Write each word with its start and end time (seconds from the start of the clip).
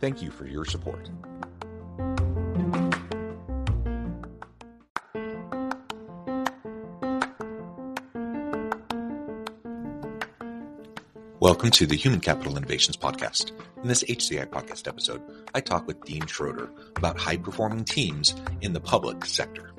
Thank 0.00 0.22
you 0.22 0.30
for 0.30 0.46
your 0.46 0.64
support. 0.64 1.08
Welcome 11.38 11.70
to 11.70 11.86
the 11.86 11.96
Human 11.96 12.20
Capital 12.20 12.56
Innovations 12.56 12.96
Podcast. 12.96 13.52
In 13.80 13.88
this 13.88 14.02
HCI 14.02 14.46
podcast 14.46 14.88
episode, 14.88 15.22
I 15.54 15.60
talk 15.60 15.86
with 15.86 16.02
Dean 16.04 16.26
Schroeder 16.26 16.70
about 16.96 17.18
high 17.18 17.36
performing 17.36 17.84
teams 17.84 18.34
in 18.62 18.72
the 18.72 18.80
public 18.80 19.24
sector. 19.24 19.75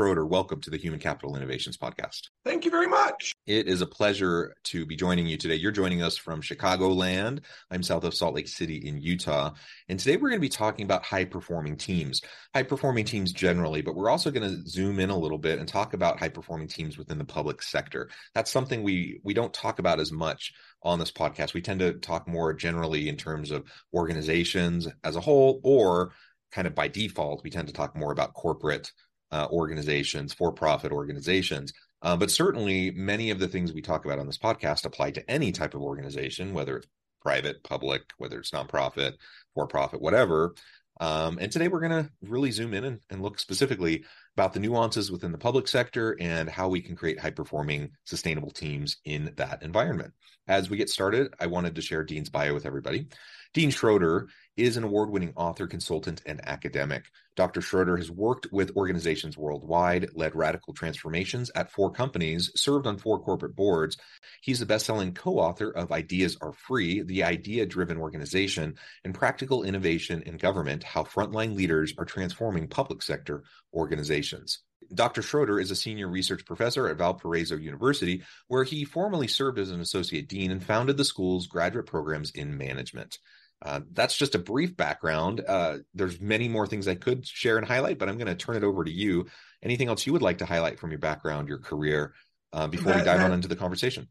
Schroeder, 0.00 0.24
welcome 0.24 0.62
to 0.62 0.70
the 0.70 0.78
Human 0.78 0.98
Capital 0.98 1.36
Innovations 1.36 1.76
Podcast. 1.76 2.30
Thank 2.42 2.64
you 2.64 2.70
very 2.70 2.86
much. 2.86 3.34
It 3.46 3.66
is 3.66 3.82
a 3.82 3.86
pleasure 3.86 4.54
to 4.64 4.86
be 4.86 4.96
joining 4.96 5.26
you 5.26 5.36
today. 5.36 5.56
You're 5.56 5.72
joining 5.72 6.00
us 6.02 6.16
from 6.16 6.40
Chicagoland. 6.40 7.40
I'm 7.70 7.82
south 7.82 8.04
of 8.04 8.14
Salt 8.14 8.34
Lake 8.34 8.48
City 8.48 8.76
in 8.76 8.98
Utah. 9.02 9.50
And 9.90 9.98
today 9.98 10.16
we're 10.16 10.30
going 10.30 10.40
to 10.40 10.40
be 10.40 10.48
talking 10.48 10.86
about 10.86 11.04
high 11.04 11.26
performing 11.26 11.76
teams, 11.76 12.22
high 12.54 12.62
performing 12.62 13.04
teams 13.04 13.30
generally, 13.30 13.82
but 13.82 13.94
we're 13.94 14.08
also 14.08 14.30
going 14.30 14.48
to 14.48 14.66
zoom 14.66 15.00
in 15.00 15.10
a 15.10 15.18
little 15.18 15.36
bit 15.36 15.58
and 15.58 15.68
talk 15.68 15.92
about 15.92 16.18
high 16.18 16.30
performing 16.30 16.68
teams 16.68 16.96
within 16.96 17.18
the 17.18 17.24
public 17.26 17.60
sector. 17.60 18.08
That's 18.34 18.50
something 18.50 18.82
we 18.82 19.20
we 19.22 19.34
don't 19.34 19.52
talk 19.52 19.80
about 19.80 20.00
as 20.00 20.10
much 20.10 20.54
on 20.82 20.98
this 20.98 21.12
podcast. 21.12 21.52
We 21.52 21.60
tend 21.60 21.80
to 21.80 21.92
talk 21.92 22.26
more 22.26 22.54
generally 22.54 23.10
in 23.10 23.18
terms 23.18 23.50
of 23.50 23.70
organizations 23.92 24.88
as 25.04 25.16
a 25.16 25.20
whole 25.20 25.60
or 25.62 26.12
kind 26.52 26.66
of 26.66 26.74
by 26.74 26.88
default, 26.88 27.44
we 27.44 27.50
tend 27.50 27.68
to 27.68 27.74
talk 27.74 27.96
more 27.96 28.12
about 28.12 28.34
corporate 28.34 28.90
uh, 29.32 29.46
organizations, 29.50 30.32
for 30.32 30.52
profit 30.52 30.92
organizations. 30.92 31.72
Uh, 32.02 32.16
but 32.16 32.30
certainly, 32.30 32.90
many 32.90 33.30
of 33.30 33.38
the 33.38 33.48
things 33.48 33.72
we 33.72 33.82
talk 33.82 34.04
about 34.04 34.18
on 34.18 34.26
this 34.26 34.38
podcast 34.38 34.84
apply 34.84 35.10
to 35.10 35.30
any 35.30 35.52
type 35.52 35.74
of 35.74 35.82
organization, 35.82 36.54
whether 36.54 36.78
it's 36.78 36.86
private, 37.20 37.62
public, 37.62 38.02
whether 38.18 38.38
it's 38.38 38.50
nonprofit, 38.50 39.14
for 39.54 39.66
profit, 39.66 40.00
whatever. 40.00 40.54
Um, 41.00 41.38
and 41.40 41.50
today 41.50 41.68
we're 41.68 41.80
going 41.80 42.04
to 42.04 42.10
really 42.22 42.50
zoom 42.50 42.74
in 42.74 42.84
and, 42.84 43.00
and, 43.08 43.22
look 43.22 43.38
specifically 43.38 44.04
about 44.36 44.52
the 44.52 44.60
nuances 44.60 45.10
within 45.10 45.32
the 45.32 45.38
public 45.38 45.66
sector 45.66 46.14
and 46.20 46.48
how 46.48 46.68
we 46.68 46.82
can 46.82 46.94
create 46.94 47.18
high 47.18 47.30
performing, 47.30 47.92
sustainable 48.04 48.50
teams 48.50 48.98
in 49.06 49.32
that 49.36 49.62
environment. 49.62 50.12
As 50.46 50.68
we 50.68 50.76
get 50.76 50.90
started, 50.90 51.32
I 51.40 51.46
wanted 51.46 51.74
to 51.74 51.80
share 51.80 52.04
Dean's 52.04 52.28
bio 52.28 52.52
with 52.52 52.66
everybody. 52.66 53.06
Dean 53.54 53.70
Schroeder 53.70 54.28
is 54.60 54.76
an 54.76 54.84
award 54.84 55.10
winning 55.10 55.32
author, 55.36 55.66
consultant, 55.66 56.22
and 56.26 56.40
academic. 56.46 57.04
Dr. 57.34 57.62
Schroeder 57.62 57.96
has 57.96 58.10
worked 58.10 58.46
with 58.52 58.76
organizations 58.76 59.38
worldwide, 59.38 60.10
led 60.14 60.34
radical 60.34 60.74
transformations 60.74 61.50
at 61.54 61.70
four 61.70 61.90
companies, 61.90 62.52
served 62.54 62.86
on 62.86 62.98
four 62.98 63.18
corporate 63.20 63.56
boards. 63.56 63.96
He's 64.42 64.60
the 64.60 64.66
best 64.66 64.84
selling 64.84 65.14
co 65.14 65.38
author 65.38 65.70
of 65.70 65.92
Ideas 65.92 66.36
Are 66.42 66.52
Free, 66.52 67.02
the 67.02 67.24
idea 67.24 67.64
driven 67.64 67.96
organization, 67.96 68.74
and 69.04 69.14
practical 69.14 69.62
innovation 69.62 70.22
in 70.26 70.36
government 70.36 70.82
How 70.82 71.04
Frontline 71.04 71.56
Leaders 71.56 71.94
Are 71.96 72.04
Transforming 72.04 72.68
Public 72.68 73.02
Sector 73.02 73.44
Organizations. 73.72 74.58
Dr. 74.92 75.22
Schroeder 75.22 75.60
is 75.60 75.70
a 75.70 75.76
senior 75.76 76.08
research 76.08 76.44
professor 76.44 76.88
at 76.88 76.98
Valparaiso 76.98 77.56
University, 77.56 78.24
where 78.48 78.64
he 78.64 78.84
formerly 78.84 79.28
served 79.28 79.58
as 79.58 79.70
an 79.70 79.80
associate 79.80 80.28
dean 80.28 80.50
and 80.50 80.62
founded 80.62 80.96
the 80.96 81.04
school's 81.04 81.46
graduate 81.46 81.86
programs 81.86 82.30
in 82.32 82.58
management. 82.58 83.18
Uh, 83.62 83.80
that's 83.92 84.16
just 84.16 84.34
a 84.34 84.38
brief 84.38 84.76
background. 84.76 85.42
Uh, 85.46 85.78
there's 85.94 86.20
many 86.20 86.48
more 86.48 86.66
things 86.66 86.88
I 86.88 86.94
could 86.94 87.26
share 87.26 87.58
and 87.58 87.66
highlight, 87.66 87.98
but 87.98 88.08
I'm 88.08 88.16
going 88.16 88.26
to 88.26 88.34
turn 88.34 88.56
it 88.56 88.64
over 88.64 88.84
to 88.84 88.90
you. 88.90 89.26
Anything 89.62 89.88
else 89.88 90.06
you 90.06 90.14
would 90.14 90.22
like 90.22 90.38
to 90.38 90.46
highlight 90.46 90.78
from 90.78 90.90
your 90.90 90.98
background, 90.98 91.48
your 91.48 91.58
career, 91.58 92.14
uh, 92.52 92.66
before 92.66 92.92
that, 92.92 93.00
we 93.00 93.04
dive 93.04 93.18
that, 93.18 93.26
on 93.26 93.32
into 93.32 93.48
the 93.48 93.56
conversation? 93.56 94.08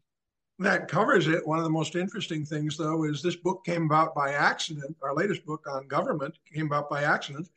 That 0.60 0.86
covers 0.86 1.26
it. 1.26 1.44
One 1.46 1.58
of 1.58 1.64
the 1.64 1.70
most 1.70 1.96
interesting 1.96 2.44
things, 2.44 2.76
though, 2.76 3.04
is 3.04 3.22
this 3.22 3.34
book 3.34 3.64
came 3.64 3.84
about 3.84 4.14
by 4.14 4.32
accident. 4.32 4.96
Our 5.02 5.14
latest 5.14 5.44
book 5.44 5.66
on 5.68 5.88
government 5.88 6.34
came 6.54 6.66
about 6.66 6.88
by 6.88 7.02
accident 7.02 7.48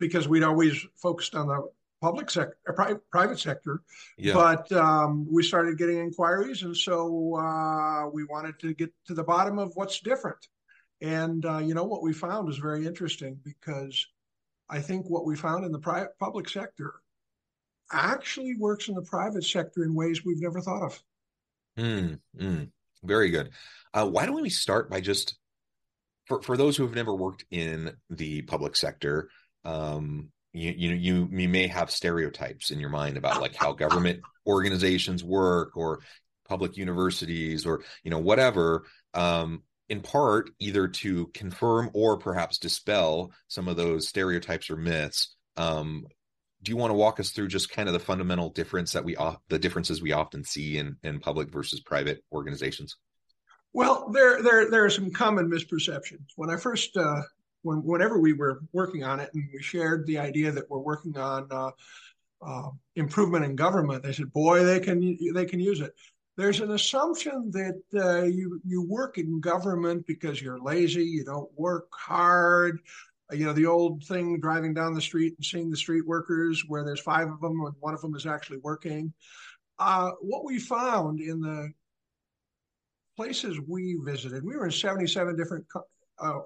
because 0.00 0.26
we'd 0.26 0.42
always 0.42 0.84
focused 0.96 1.36
on 1.36 1.46
the 1.46 1.68
public 2.02 2.28
sector, 2.28 2.56
uh, 2.68 2.94
private 3.10 3.38
sector, 3.38 3.82
yeah. 4.18 4.34
but 4.34 4.70
um, 4.72 5.26
we 5.30 5.42
started 5.42 5.78
getting 5.78 5.98
inquiries, 5.98 6.62
and 6.62 6.76
so 6.76 7.36
uh, 7.36 8.06
we 8.08 8.24
wanted 8.24 8.58
to 8.60 8.74
get 8.74 8.92
to 9.06 9.14
the 9.14 9.24
bottom 9.24 9.58
of 9.58 9.72
what's 9.76 10.00
different 10.00 10.36
and 11.00 11.44
uh, 11.44 11.58
you 11.58 11.74
know 11.74 11.84
what 11.84 12.02
we 12.02 12.12
found 12.12 12.48
is 12.48 12.58
very 12.58 12.86
interesting 12.86 13.38
because 13.44 14.06
I 14.68 14.80
think 14.80 15.08
what 15.08 15.24
we 15.24 15.36
found 15.36 15.64
in 15.64 15.72
the 15.72 15.78
private 15.78 16.18
public 16.18 16.48
sector 16.48 16.94
actually 17.92 18.54
works 18.58 18.88
in 18.88 18.94
the 18.94 19.02
private 19.02 19.44
sector 19.44 19.84
in 19.84 19.94
ways 19.94 20.24
we've 20.24 20.40
never 20.40 20.60
thought 20.60 20.84
of. 20.84 21.02
Mm, 21.78 22.18
mm, 22.38 22.68
very 23.04 23.30
good. 23.30 23.50
Uh, 23.94 24.06
why 24.06 24.26
don't 24.26 24.40
we 24.42 24.50
start 24.50 24.90
by 24.90 25.00
just 25.00 25.36
for 26.26 26.42
for 26.42 26.56
those 26.56 26.76
who 26.76 26.84
have 26.84 26.94
never 26.94 27.14
worked 27.14 27.44
in 27.50 27.92
the 28.10 28.42
public 28.42 28.76
sector, 28.76 29.28
um, 29.64 30.30
you 30.52 30.72
you 30.76 30.88
know 30.88 30.96
you 30.96 31.28
you 31.32 31.48
may 31.48 31.66
have 31.66 31.90
stereotypes 31.90 32.70
in 32.70 32.80
your 32.80 32.90
mind 32.90 33.16
about 33.16 33.40
like 33.40 33.54
how 33.54 33.72
government 33.72 34.20
organizations 34.46 35.22
work 35.22 35.76
or 35.76 36.00
public 36.48 36.76
universities 36.76 37.66
or 37.66 37.82
you 38.02 38.10
know 38.10 38.18
whatever. 38.18 38.84
Um, 39.14 39.62
in 39.88 40.00
part 40.00 40.50
either 40.58 40.88
to 40.88 41.28
confirm 41.28 41.90
or 41.94 42.16
perhaps 42.16 42.58
dispel 42.58 43.32
some 43.48 43.68
of 43.68 43.76
those 43.76 44.08
stereotypes 44.08 44.70
or 44.70 44.76
myths. 44.76 45.34
Um, 45.56 46.06
do 46.62 46.70
you 46.70 46.76
want 46.76 46.90
to 46.90 46.96
walk 46.96 47.20
us 47.20 47.30
through 47.30 47.48
just 47.48 47.70
kind 47.70 47.88
of 47.88 47.92
the 47.92 48.00
fundamental 48.00 48.50
difference 48.50 48.92
that 48.92 49.04
we 49.04 49.16
the 49.48 49.58
differences 49.58 50.02
we 50.02 50.12
often 50.12 50.42
see 50.42 50.78
in 50.78 50.96
in 51.02 51.20
public 51.20 51.50
versus 51.50 51.80
private 51.80 52.24
organizations? 52.32 52.96
Well, 53.72 54.10
there 54.10 54.42
there 54.42 54.70
there 54.70 54.84
are 54.84 54.90
some 54.90 55.10
common 55.10 55.50
misperceptions. 55.50 56.24
When 56.36 56.50
I 56.50 56.56
first 56.56 56.96
uh, 56.96 57.22
when 57.62 57.78
whenever 57.84 58.18
we 58.18 58.32
were 58.32 58.62
working 58.72 59.04
on 59.04 59.20
it 59.20 59.30
and 59.34 59.48
we 59.52 59.62
shared 59.62 60.06
the 60.06 60.18
idea 60.18 60.50
that 60.50 60.68
we're 60.70 60.78
working 60.78 61.16
on 61.18 61.46
uh, 61.50 61.70
uh, 62.42 62.70
improvement 62.96 63.44
in 63.44 63.54
government, 63.54 64.02
they 64.02 64.12
said, 64.12 64.32
"Boy, 64.32 64.64
they 64.64 64.80
can 64.80 65.18
they 65.34 65.44
can 65.44 65.60
use 65.60 65.80
it." 65.80 65.94
There's 66.36 66.60
an 66.60 66.72
assumption 66.72 67.50
that 67.52 67.80
uh, 67.94 68.24
you 68.24 68.60
you 68.64 68.82
work 68.82 69.16
in 69.16 69.40
government 69.40 70.06
because 70.06 70.40
you're 70.42 70.60
lazy, 70.60 71.04
you 71.04 71.24
don't 71.24 71.50
work 71.58 71.88
hard. 71.92 72.80
You 73.32 73.46
know 73.46 73.52
the 73.52 73.66
old 73.66 74.04
thing, 74.04 74.38
driving 74.40 74.74
down 74.74 74.94
the 74.94 75.00
street 75.00 75.34
and 75.36 75.44
seeing 75.44 75.70
the 75.70 75.76
street 75.76 76.06
workers, 76.06 76.62
where 76.68 76.84
there's 76.84 77.00
five 77.00 77.28
of 77.28 77.40
them 77.40 77.60
and 77.64 77.74
one 77.80 77.94
of 77.94 78.02
them 78.02 78.14
is 78.14 78.26
actually 78.26 78.58
working. 78.58 79.12
Uh, 79.78 80.12
what 80.20 80.44
we 80.44 80.58
found 80.58 81.20
in 81.20 81.40
the 81.40 81.72
places 83.16 83.58
we 83.66 83.96
visited, 84.04 84.44
we 84.44 84.56
were 84.56 84.66
in 84.66 84.70
77 84.70 85.36
different 85.36 85.64
uh, 86.18 86.38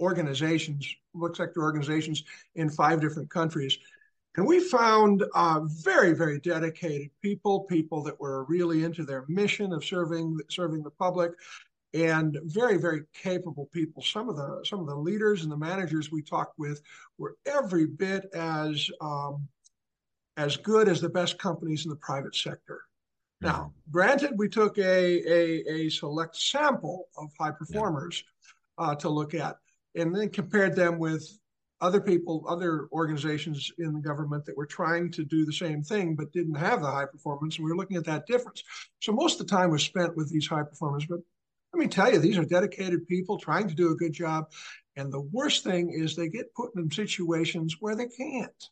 organizations, 0.00 0.88
public 1.12 1.36
sector 1.36 1.62
organizations 1.62 2.24
in 2.54 2.70
five 2.70 3.00
different 3.00 3.28
countries. 3.28 3.76
And 4.40 4.48
we 4.48 4.58
found 4.58 5.22
uh, 5.34 5.60
very, 5.64 6.14
very 6.14 6.40
dedicated 6.40 7.10
people, 7.20 7.64
people 7.64 8.02
that 8.04 8.18
were 8.18 8.44
really 8.44 8.84
into 8.84 9.04
their 9.04 9.26
mission 9.28 9.70
of 9.70 9.84
serving 9.84 10.38
serving 10.48 10.82
the 10.82 10.90
public, 10.92 11.32
and 11.92 12.38
very, 12.44 12.78
very 12.78 13.02
capable 13.12 13.66
people. 13.66 14.02
Some 14.02 14.30
of 14.30 14.38
the 14.38 14.62
some 14.64 14.80
of 14.80 14.86
the 14.86 14.96
leaders 14.96 15.42
and 15.42 15.52
the 15.52 15.58
managers 15.58 16.10
we 16.10 16.22
talked 16.22 16.58
with 16.58 16.80
were 17.18 17.36
every 17.44 17.84
bit 17.84 18.30
as 18.32 18.88
um, 19.02 19.46
as 20.38 20.56
good 20.56 20.88
as 20.88 21.02
the 21.02 21.10
best 21.10 21.38
companies 21.38 21.84
in 21.84 21.90
the 21.90 21.96
private 21.96 22.34
sector. 22.34 22.80
Now, 23.42 23.50
mm-hmm. 23.50 23.90
granted, 23.90 24.38
we 24.38 24.48
took 24.48 24.78
a, 24.78 24.82
a, 24.82 25.70
a 25.70 25.90
select 25.90 26.34
sample 26.34 27.08
of 27.18 27.28
high 27.38 27.50
performers 27.50 28.24
yeah. 28.78 28.86
uh, 28.86 28.94
to 28.94 29.10
look 29.10 29.34
at, 29.34 29.58
and 29.96 30.16
then 30.16 30.30
compared 30.30 30.74
them 30.74 30.98
with 30.98 31.39
other 31.80 32.00
people, 32.00 32.44
other 32.48 32.88
organizations 32.92 33.70
in 33.78 33.94
the 33.94 34.00
government 34.00 34.44
that 34.44 34.56
were 34.56 34.66
trying 34.66 35.10
to 35.12 35.24
do 35.24 35.44
the 35.44 35.52
same 35.52 35.82
thing 35.82 36.14
but 36.14 36.32
didn't 36.32 36.54
have 36.54 36.82
the 36.82 36.90
high 36.90 37.06
performance. 37.06 37.56
And 37.56 37.64
we 37.64 37.70
were 37.70 37.76
looking 37.76 37.96
at 37.96 38.04
that 38.04 38.26
difference. 38.26 38.62
So 39.00 39.12
most 39.12 39.40
of 39.40 39.46
the 39.46 39.54
time 39.54 39.70
was 39.70 39.82
spent 39.82 40.16
with 40.16 40.30
these 40.30 40.46
high 40.46 40.62
performers. 40.62 41.06
But 41.06 41.20
let 41.72 41.80
me 41.80 41.88
tell 41.88 42.12
you, 42.12 42.18
these 42.18 42.36
are 42.36 42.44
dedicated 42.44 43.08
people 43.08 43.38
trying 43.38 43.68
to 43.68 43.74
do 43.74 43.92
a 43.92 43.96
good 43.96 44.12
job. 44.12 44.50
And 44.96 45.12
the 45.12 45.20
worst 45.20 45.64
thing 45.64 45.90
is 45.90 46.14
they 46.14 46.28
get 46.28 46.54
put 46.54 46.74
in 46.76 46.90
situations 46.90 47.76
where 47.80 47.96
they 47.96 48.08
can't. 48.08 48.68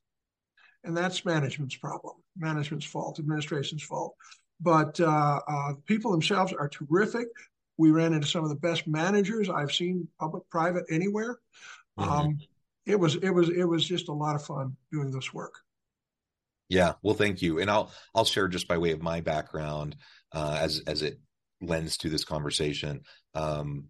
And 0.84 0.96
that's 0.96 1.24
management's 1.24 1.76
problem, 1.76 2.16
management's 2.36 2.86
fault, 2.86 3.18
administration's 3.18 3.82
fault. 3.82 4.14
But 4.60 5.00
uh, 5.00 5.40
uh, 5.46 5.72
people 5.86 6.10
themselves 6.10 6.52
are 6.52 6.68
terrific. 6.68 7.28
We 7.76 7.90
ran 7.90 8.12
into 8.12 8.26
some 8.26 8.42
of 8.42 8.50
the 8.50 8.56
best 8.56 8.86
managers 8.86 9.48
I've 9.48 9.72
seen, 9.72 10.08
public, 10.18 10.42
private, 10.50 10.84
anywhere. 10.90 11.38
Mm-hmm. 11.98 12.10
Um, 12.10 12.38
it 12.88 12.98
was 12.98 13.16
it 13.16 13.30
was 13.30 13.50
it 13.50 13.64
was 13.64 13.86
just 13.86 14.08
a 14.08 14.12
lot 14.12 14.34
of 14.34 14.44
fun 14.44 14.76
doing 14.90 15.10
this 15.10 15.32
work. 15.32 15.54
Yeah, 16.68 16.94
well, 17.02 17.14
thank 17.14 17.40
you, 17.40 17.60
and 17.60 17.70
I'll 17.70 17.92
I'll 18.14 18.24
share 18.24 18.48
just 18.48 18.66
by 18.66 18.78
way 18.78 18.92
of 18.92 19.02
my 19.02 19.20
background 19.20 19.96
uh, 20.32 20.58
as 20.60 20.82
as 20.86 21.02
it 21.02 21.20
lends 21.60 21.98
to 21.98 22.08
this 22.08 22.24
conversation. 22.24 23.02
Um, 23.34 23.84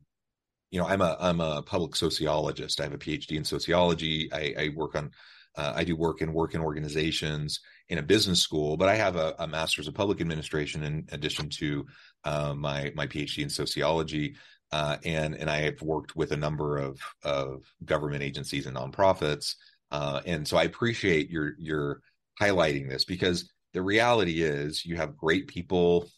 you 0.71 0.81
know, 0.81 0.87
I'm 0.87 1.01
a 1.01 1.17
I'm 1.21 1.41
a 1.41 1.63
public 1.63 1.97
sociologist. 1.97 2.81
I 2.81 2.85
have 2.85 2.93
a 2.93 2.99
PhD 2.99 3.37
in 3.37 3.45
sociology. 3.45 4.31
I, 4.33 4.55
I 4.59 4.69
work 4.75 4.95
on 4.97 5.13
uh, 5.57 5.73
I 5.75 5.85
do 5.85 5.97
work 5.97 6.21
in 6.21 6.33
work 6.33 6.55
in 6.55 6.61
organizations 6.61 7.61
in 7.89 7.99
a 7.99 8.03
business 8.03 8.41
school, 8.41 8.77
but 8.77 8.89
I 8.89 8.97
have 8.97 9.17
a, 9.17 9.35
a 9.39 9.49
master's 9.49 9.89
of 9.89 9.95
public 9.95 10.21
administration 10.21 10.85
in 10.85 11.07
addition 11.11 11.49
to 11.51 11.87
uh, 12.25 12.55
my 12.55 12.93
my 12.95 13.07
PhD 13.07 13.43
in 13.43 13.51
sociology. 13.51 14.37
Uh, 14.71 14.99
and 15.05 15.35
and 15.35 15.49
I 15.49 15.59
have 15.63 15.81
worked 15.81 16.15
with 16.15 16.33
a 16.33 16.37
number 16.37 16.77
of 16.77 17.01
of 17.25 17.65
government 17.85 18.23
agencies 18.23 18.67
and 18.67 18.77
nonprofits, 18.77 19.55
uh, 19.91 20.21
and 20.27 20.47
so 20.47 20.57
I 20.57 20.65
appreciate 20.65 21.31
your 21.31 21.55
your 21.59 22.03
highlighting 22.41 22.89
this 22.89 23.05
because 23.05 23.51
the 23.73 23.83
reality 23.83 24.43
is 24.43 24.85
you 24.85 24.97
have 24.97 25.17
great 25.17 25.49
people 25.49 26.09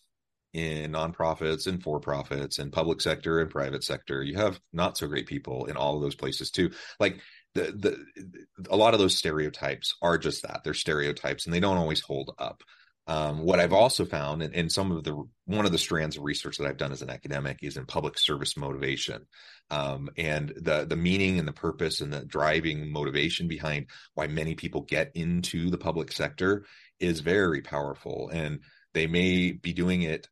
in 0.53 0.93
nonprofits 0.93 1.67
and 1.67 1.83
for 1.83 2.01
profits 2.01 2.59
and 2.59 2.73
public 2.73 3.01
sector 3.01 3.41
and 3.41 3.51
private 3.51 3.85
sector. 3.85 4.23
You 4.23 4.37
have 4.37 4.61
not 4.73 4.99
so 4.99 5.07
great 5.07 5.27
people 5.27 5.67
in 5.67 5.77
all 5.77 5.97
of 5.97 6.03
those 6.03 6.17
places 6.17 6.51
too. 6.51 6.71
Like 6.99 7.21
the 7.55 7.73
the 8.17 8.37
a 8.69 8.77
lot 8.77 8.95
of 8.95 9.01
those 9.01 9.17
stereotypes 9.17 9.95
are 10.03 10.19
just 10.19 10.43
that 10.43 10.63
they're 10.65 10.75
stereotypes 10.75 11.45
and 11.47 11.55
they 11.55 11.61
don't 11.61 11.77
always 11.77 12.01
hold 12.01 12.35
up. 12.39 12.63
Um, 13.11 13.41
what 13.41 13.59
I've 13.59 13.73
also 13.73 14.05
found, 14.05 14.41
and, 14.41 14.71
some 14.71 14.93
of 14.93 15.03
the 15.03 15.21
one 15.45 15.67
of 15.67 15.73
the 15.73 15.79
strands 15.79 16.17
of 16.17 16.23
research 16.23 16.59
that 16.59 16.67
I've 16.69 16.77
done 16.77 16.93
as 16.93 17.03
an 17.03 17.11
academic 17.11 17.59
is 17.61 17.77
in 17.77 17.85
public 17.85 18.17
service 18.17 18.57
motivation, 18.57 19.27
um, 19.69 20.11
and 20.17 20.51
the 20.51 20.87
the 20.89 20.95
meaning 20.95 21.41
and 21.41 21.49
the 21.49 21.53
purpose 21.53 22.01
and 22.01 22.13
the 22.13 22.25
driving 22.25 22.93
motivation 22.93 23.49
behind 23.49 23.87
why 24.15 24.29
many 24.29 24.55
people 24.55 24.83
get 24.83 25.11
into 25.17 25.71
the 25.71 25.79
public 25.79 26.13
sector 26.13 26.65
is 27.01 27.19
very 27.19 27.63
powerful, 27.63 28.31
and 28.33 28.61
they 28.95 29.09
may 29.09 29.51
be 29.51 29.73
doing 29.73 30.03
it, 30.03 30.29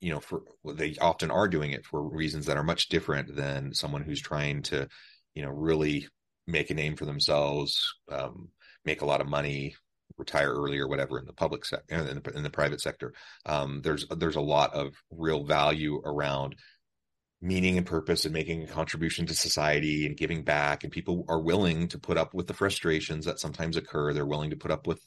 you 0.00 0.12
know, 0.12 0.20
for 0.20 0.44
they 0.64 0.94
often 1.00 1.32
are 1.32 1.48
doing 1.48 1.72
it 1.72 1.84
for 1.84 2.00
reasons 2.00 2.46
that 2.46 2.56
are 2.56 2.62
much 2.62 2.90
different 2.90 3.34
than 3.34 3.74
someone 3.74 4.02
who's 4.02 4.22
trying 4.22 4.62
to, 4.62 4.86
you 5.34 5.42
know, 5.42 5.50
really 5.50 6.06
make 6.46 6.70
a 6.70 6.74
name 6.74 6.94
for 6.94 7.06
themselves, 7.06 7.92
um, 8.08 8.50
make 8.84 9.02
a 9.02 9.06
lot 9.06 9.20
of 9.20 9.26
money, 9.26 9.74
retire 10.16 10.52
early 10.52 10.78
or 10.78 10.88
whatever 10.88 11.18
in 11.18 11.26
the 11.26 11.32
public 11.32 11.64
sector 11.64 11.94
in 11.94 12.22
in 12.34 12.42
the 12.42 12.50
private 12.50 12.80
sector 12.80 13.12
um, 13.46 13.80
there's 13.82 14.06
there's 14.08 14.36
a 14.36 14.40
lot 14.40 14.72
of 14.74 14.94
real 15.10 15.44
value 15.44 16.00
around 16.04 16.54
meaning 17.44 17.76
and 17.76 17.86
purpose 17.86 18.24
and 18.24 18.32
making 18.32 18.62
a 18.62 18.66
contribution 18.66 19.26
to 19.26 19.34
society 19.34 20.06
and 20.06 20.16
giving 20.16 20.42
back 20.42 20.82
and 20.82 20.92
people 20.92 21.26
are 21.28 21.40
willing 21.40 21.88
to 21.88 21.98
put 21.98 22.16
up 22.16 22.32
with 22.32 22.46
the 22.46 22.54
frustrations 22.54 23.26
that 23.26 23.38
sometimes 23.38 23.76
occur. 23.76 24.14
They're 24.14 24.24
willing 24.24 24.50
to 24.50 24.56
put 24.56 24.70
up 24.70 24.86
with 24.86 24.98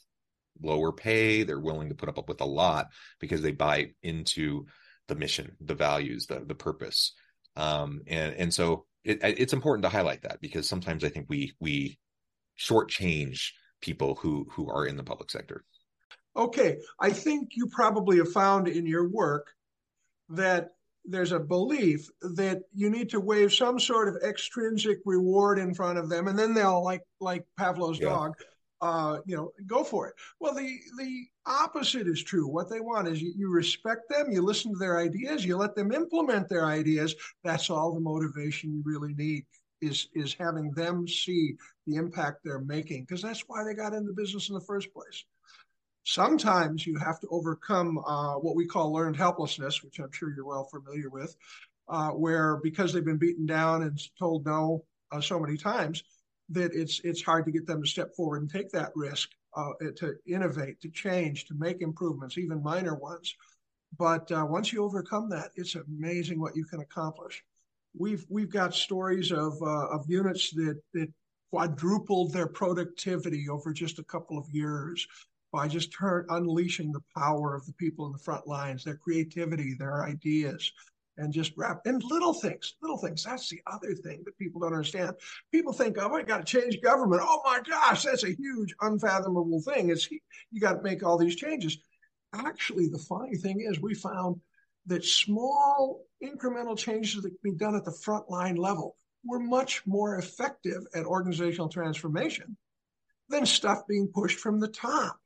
lower 0.62 0.92
pay. 0.92 1.42
They're 1.42 1.58
willing 1.58 1.88
to 1.88 1.96
put 1.96 2.08
up 2.08 2.28
with 2.28 2.40
a 2.40 2.46
lot 2.46 2.86
because 3.18 3.42
they 3.42 3.50
buy 3.50 3.90
into 4.04 4.66
the 5.08 5.16
mission 5.16 5.56
the 5.60 5.74
values 5.74 6.26
the 6.26 6.44
the 6.46 6.54
purpose. 6.54 7.12
Um, 7.56 8.02
and 8.06 8.34
and 8.34 8.54
so 8.54 8.86
it, 9.02 9.18
it's 9.22 9.52
important 9.52 9.82
to 9.82 9.88
highlight 9.88 10.22
that 10.22 10.40
because 10.40 10.68
sometimes 10.68 11.02
i 11.02 11.08
think 11.08 11.26
we 11.28 11.54
we 11.60 11.98
shortchange 12.58 13.52
people 13.80 14.14
who 14.16 14.46
who 14.50 14.70
are 14.70 14.86
in 14.86 14.96
the 14.96 15.04
public 15.04 15.30
sector. 15.30 15.64
Okay, 16.36 16.78
I 17.00 17.10
think 17.10 17.50
you 17.56 17.66
probably 17.66 18.18
have 18.18 18.32
found 18.32 18.68
in 18.68 18.86
your 18.86 19.08
work 19.08 19.48
that 20.28 20.70
there's 21.04 21.32
a 21.32 21.40
belief 21.40 22.08
that 22.20 22.62
you 22.74 22.90
need 22.90 23.08
to 23.10 23.20
wave 23.20 23.52
some 23.52 23.80
sort 23.80 24.08
of 24.08 24.22
extrinsic 24.22 24.98
reward 25.04 25.58
in 25.58 25.74
front 25.74 25.98
of 25.98 26.08
them, 26.08 26.28
and 26.28 26.38
then 26.38 26.54
they'll 26.54 26.84
like 26.84 27.02
like 27.20 27.44
Pavlov's 27.58 27.98
yeah. 27.98 28.10
dog, 28.10 28.34
uh, 28.80 29.18
you 29.26 29.36
know, 29.36 29.52
go 29.66 29.82
for 29.82 30.08
it. 30.08 30.14
Well, 30.38 30.54
the 30.54 30.78
the 30.98 31.26
opposite 31.46 32.06
is 32.06 32.22
true. 32.22 32.46
What 32.46 32.70
they 32.70 32.80
want 32.80 33.08
is 33.08 33.22
you, 33.22 33.32
you 33.36 33.50
respect 33.50 34.08
them, 34.10 34.30
you 34.30 34.42
listen 34.42 34.72
to 34.72 34.78
their 34.78 34.98
ideas, 34.98 35.44
you 35.44 35.56
let 35.56 35.74
them 35.74 35.92
implement 35.92 36.48
their 36.48 36.66
ideas. 36.66 37.14
That's 37.42 37.70
all 37.70 37.92
the 37.92 38.00
motivation 38.00 38.72
you 38.72 38.82
really 38.84 39.14
need 39.14 39.44
is 39.80 40.08
is 40.14 40.34
having 40.34 40.70
them 40.72 41.06
see 41.06 41.54
the 41.86 41.96
impact 41.96 42.40
they're 42.44 42.60
making 42.60 43.04
because 43.04 43.22
that's 43.22 43.44
why 43.46 43.64
they 43.64 43.74
got 43.74 43.94
into 43.94 44.12
business 44.12 44.48
in 44.48 44.54
the 44.54 44.60
first 44.60 44.92
place. 44.92 45.24
Sometimes 46.04 46.86
you 46.86 46.98
have 46.98 47.20
to 47.20 47.28
overcome 47.30 47.98
uh, 47.98 48.34
what 48.34 48.56
we 48.56 48.66
call 48.66 48.92
learned 48.92 49.16
helplessness 49.16 49.82
which 49.82 49.98
i'm 49.98 50.10
sure 50.10 50.32
you're 50.34 50.46
well 50.46 50.64
familiar 50.64 51.10
with 51.10 51.36
uh, 51.88 52.10
where 52.10 52.56
because 52.62 52.92
they've 52.92 53.04
been 53.04 53.18
beaten 53.18 53.46
down 53.46 53.82
and 53.82 54.00
told 54.18 54.44
no 54.46 54.84
uh, 55.12 55.20
so 55.20 55.38
many 55.38 55.56
times 55.56 56.02
that 56.50 56.72
it's 56.74 57.00
it's 57.04 57.22
hard 57.22 57.44
to 57.44 57.52
get 57.52 57.66
them 57.66 57.82
to 57.82 57.88
step 57.88 58.14
forward 58.14 58.40
and 58.40 58.50
take 58.50 58.70
that 58.70 58.92
risk 58.94 59.30
uh, 59.56 59.72
to 59.96 60.14
innovate 60.26 60.80
to 60.80 60.88
change 60.90 61.44
to 61.46 61.54
make 61.54 61.82
improvements 61.82 62.38
even 62.38 62.62
minor 62.62 62.94
ones. 62.94 63.34
But 63.98 64.30
uh, 64.30 64.46
once 64.48 64.72
you 64.72 64.84
overcome 64.84 65.30
that 65.30 65.50
it's 65.56 65.74
amazing 65.74 66.40
what 66.40 66.56
you 66.56 66.64
can 66.64 66.80
accomplish 66.80 67.42
we've 67.96 68.24
we've 68.28 68.50
got 68.50 68.74
stories 68.74 69.30
of 69.30 69.60
uh, 69.62 69.88
of 69.88 70.08
units 70.08 70.50
that 70.52 70.80
that 70.94 71.12
quadrupled 71.50 72.32
their 72.32 72.46
productivity 72.46 73.48
over 73.48 73.72
just 73.72 73.98
a 73.98 74.04
couple 74.04 74.38
of 74.38 74.48
years 74.50 75.06
by 75.52 75.66
just 75.66 75.92
turn, 75.92 76.26
unleashing 76.28 76.92
the 76.92 77.02
power 77.16 77.54
of 77.54 77.64
the 77.64 77.72
people 77.74 78.06
in 78.06 78.12
the 78.12 78.18
front 78.18 78.46
lines, 78.46 78.84
their 78.84 78.96
creativity, 78.96 79.74
their 79.74 80.04
ideas, 80.04 80.70
and 81.16 81.32
just 81.32 81.52
wrap 81.56 81.80
and 81.86 82.02
little 82.04 82.34
things, 82.34 82.74
little 82.82 82.98
things. 82.98 83.24
That's 83.24 83.48
the 83.48 83.60
other 83.66 83.94
thing 83.94 84.22
that 84.24 84.38
people 84.38 84.60
don't 84.60 84.74
understand. 84.74 85.14
People 85.50 85.72
think, 85.72 85.96
oh, 85.98 86.14
I 86.14 86.22
got 86.22 86.46
to 86.46 86.60
change 86.60 86.80
government. 86.82 87.22
Oh 87.24 87.40
my 87.44 87.60
gosh, 87.68 88.04
that's 88.04 88.24
a 88.24 88.34
huge, 88.34 88.74
unfathomable 88.82 89.62
thing. 89.62 89.90
It's 89.90 90.10
you 90.10 90.60
got 90.60 90.74
to 90.74 90.82
make 90.82 91.02
all 91.02 91.18
these 91.18 91.36
changes. 91.36 91.78
Actually, 92.34 92.88
the 92.88 92.98
funny 92.98 93.36
thing 93.36 93.60
is, 93.60 93.80
we 93.80 93.94
found 93.94 94.38
that 94.88 95.04
small 95.04 96.04
incremental 96.22 96.76
changes 96.76 97.22
that 97.22 97.30
can 97.30 97.52
be 97.52 97.52
done 97.52 97.76
at 97.76 97.84
the 97.84 97.90
frontline 97.90 98.58
level 98.58 98.96
were 99.24 99.38
much 99.38 99.82
more 99.86 100.16
effective 100.16 100.82
at 100.94 101.04
organizational 101.04 101.68
transformation 101.68 102.56
than 103.28 103.46
stuff 103.46 103.86
being 103.86 104.08
pushed 104.08 104.38
from 104.38 104.58
the 104.58 104.68
top. 104.68 105.18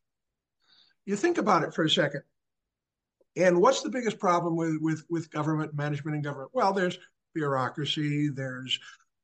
You 1.07 1.16
think 1.16 1.38
about 1.38 1.62
it 1.62 1.75
for 1.75 1.85
a 1.85 1.90
second. 1.90 2.23
And 3.37 3.61
what's 3.61 3.83
the 3.83 3.88
biggest 3.88 4.19
problem 4.19 4.57
with 4.57 4.76
with 4.81 5.04
with 5.09 5.31
government 5.31 5.75
management 5.75 6.16
and 6.16 6.25
government? 6.25 6.50
Well, 6.52 6.73
there's 6.73 6.99
bureaucracy. 7.35 8.28
There's 8.28 8.78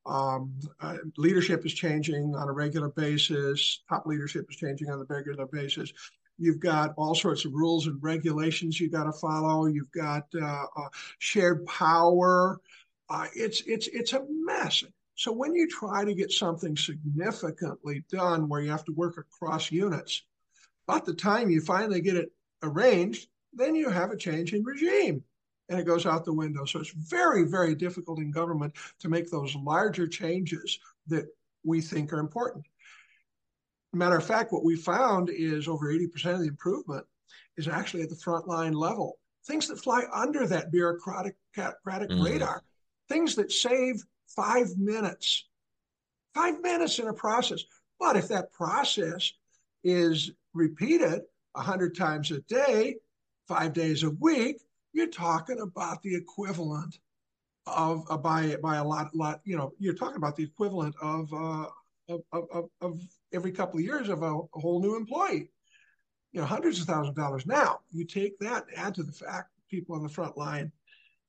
um, 0.05 0.59
uh, 0.81 0.97
leadership 1.17 1.65
is 1.65 1.73
changing 1.73 2.35
on 2.35 2.49
a 2.49 2.51
regular 2.51 2.89
basis. 2.89 3.83
Top 3.87 4.07
leadership 4.07 4.47
is 4.49 4.55
changing 4.55 4.89
on 4.89 4.99
a 4.99 5.03
regular 5.03 5.45
basis. 5.45 5.93
You've 6.39 6.59
got 6.59 6.93
all 6.97 7.13
sorts 7.13 7.45
of 7.45 7.53
rules 7.53 7.87
and 7.87 8.01
regulations 8.01 8.79
you've 8.79 8.93
got 8.93 9.03
to 9.03 9.11
follow. 9.11 9.65
You've 9.65 9.91
got 9.91 10.25
uh, 10.35 10.65
uh, 10.75 10.89
shared 11.19 11.65
power. 11.65 12.61
Uh, 13.09 13.27
it's 13.35 13.61
it's 13.61 13.87
it's 13.87 14.13
a 14.13 14.25
mess. 14.29 14.83
So 15.15 15.33
when 15.33 15.53
you 15.53 15.67
try 15.67 16.05
to 16.05 16.13
get 16.13 16.31
something 16.31 16.77
significantly 16.77 18.05
done, 18.09 18.47
where 18.47 18.61
you 18.61 18.71
have 18.71 18.85
to 18.85 18.93
work 18.93 19.17
across 19.17 19.71
units, 19.71 20.23
about 20.87 21.05
the 21.05 21.13
time 21.13 21.49
you 21.49 21.59
finally 21.59 21.99
get 21.99 22.15
it 22.15 22.31
arranged, 22.63 23.27
then 23.53 23.75
you 23.75 23.89
have 23.89 24.11
a 24.11 24.17
change 24.17 24.53
in 24.53 24.63
regime 24.63 25.23
and 25.69 25.79
it 25.79 25.85
goes 25.85 26.05
out 26.05 26.25
the 26.25 26.33
window. 26.33 26.65
So 26.65 26.79
it's 26.79 26.91
very, 26.91 27.43
very 27.43 27.75
difficult 27.75 28.19
in 28.19 28.31
government 28.31 28.73
to 28.99 29.09
make 29.09 29.29
those 29.29 29.55
larger 29.55 30.07
changes 30.07 30.79
that 31.07 31.27
we 31.63 31.81
think 31.81 32.11
are 32.11 32.19
important. 32.19 32.65
Matter 33.93 34.17
of 34.17 34.25
fact, 34.25 34.51
what 34.51 34.63
we 34.63 34.75
found 34.75 35.29
is 35.29 35.67
over 35.67 35.91
80% 35.91 36.33
of 36.33 36.39
the 36.39 36.47
improvement 36.47 37.05
is 37.57 37.67
actually 37.67 38.03
at 38.03 38.09
the 38.09 38.15
frontline 38.15 38.75
level. 38.75 39.17
Things 39.47 39.67
that 39.67 39.79
fly 39.79 40.03
under 40.13 40.45
that 40.47 40.71
bureaucratic, 40.71 41.35
bureaucratic 41.55 42.09
mm. 42.09 42.23
radar, 42.23 42.61
things 43.07 43.35
that 43.35 43.51
save 43.51 44.03
five 44.27 44.67
minutes, 44.77 45.47
five 46.35 46.61
minutes 46.61 46.99
in 46.99 47.07
a 47.07 47.13
process. 47.13 47.63
But 47.99 48.15
if 48.15 48.27
that 48.27 48.53
process 48.53 49.31
is 49.83 50.31
repeated 50.53 51.21
100 51.53 51.95
times 51.95 52.31
a 52.31 52.41
day, 52.41 52.95
five 53.47 53.73
days 53.73 54.03
a 54.03 54.11
week, 54.11 54.61
you're 54.93 55.07
talking 55.07 55.59
about 55.59 56.01
the 56.03 56.15
equivalent 56.15 56.99
of 57.67 58.03
uh, 58.09 58.17
by 58.17 58.55
by 58.63 58.77
a 58.77 58.83
lot 58.83 59.15
lot 59.15 59.41
you 59.43 59.55
know 59.55 59.71
you're 59.77 59.93
talking 59.93 60.15
about 60.15 60.35
the 60.35 60.43
equivalent 60.43 60.95
of 61.01 61.31
uh, 61.33 61.65
of, 62.07 62.21
of, 62.31 62.69
of 62.81 62.99
every 63.33 63.51
couple 63.51 63.79
of 63.79 63.85
years 63.85 64.09
of 64.09 64.23
a, 64.23 64.33
a, 64.33 64.59
whole 64.59 64.81
new 64.81 64.95
employee. 64.95 65.49
You 66.31 66.41
know 66.41 66.45
hundreds 66.45 66.79
of 66.79 66.87
thousands 66.87 67.09
of 67.09 67.15
dollars. 67.15 67.45
Now 67.45 67.79
you 67.91 68.05
take 68.05 68.37
that 68.39 68.65
add 68.75 68.95
to 68.95 69.03
the 69.03 69.11
fact 69.11 69.49
people 69.69 69.95
on 69.95 70.03
the 70.03 70.09
front 70.09 70.37
line 70.37 70.71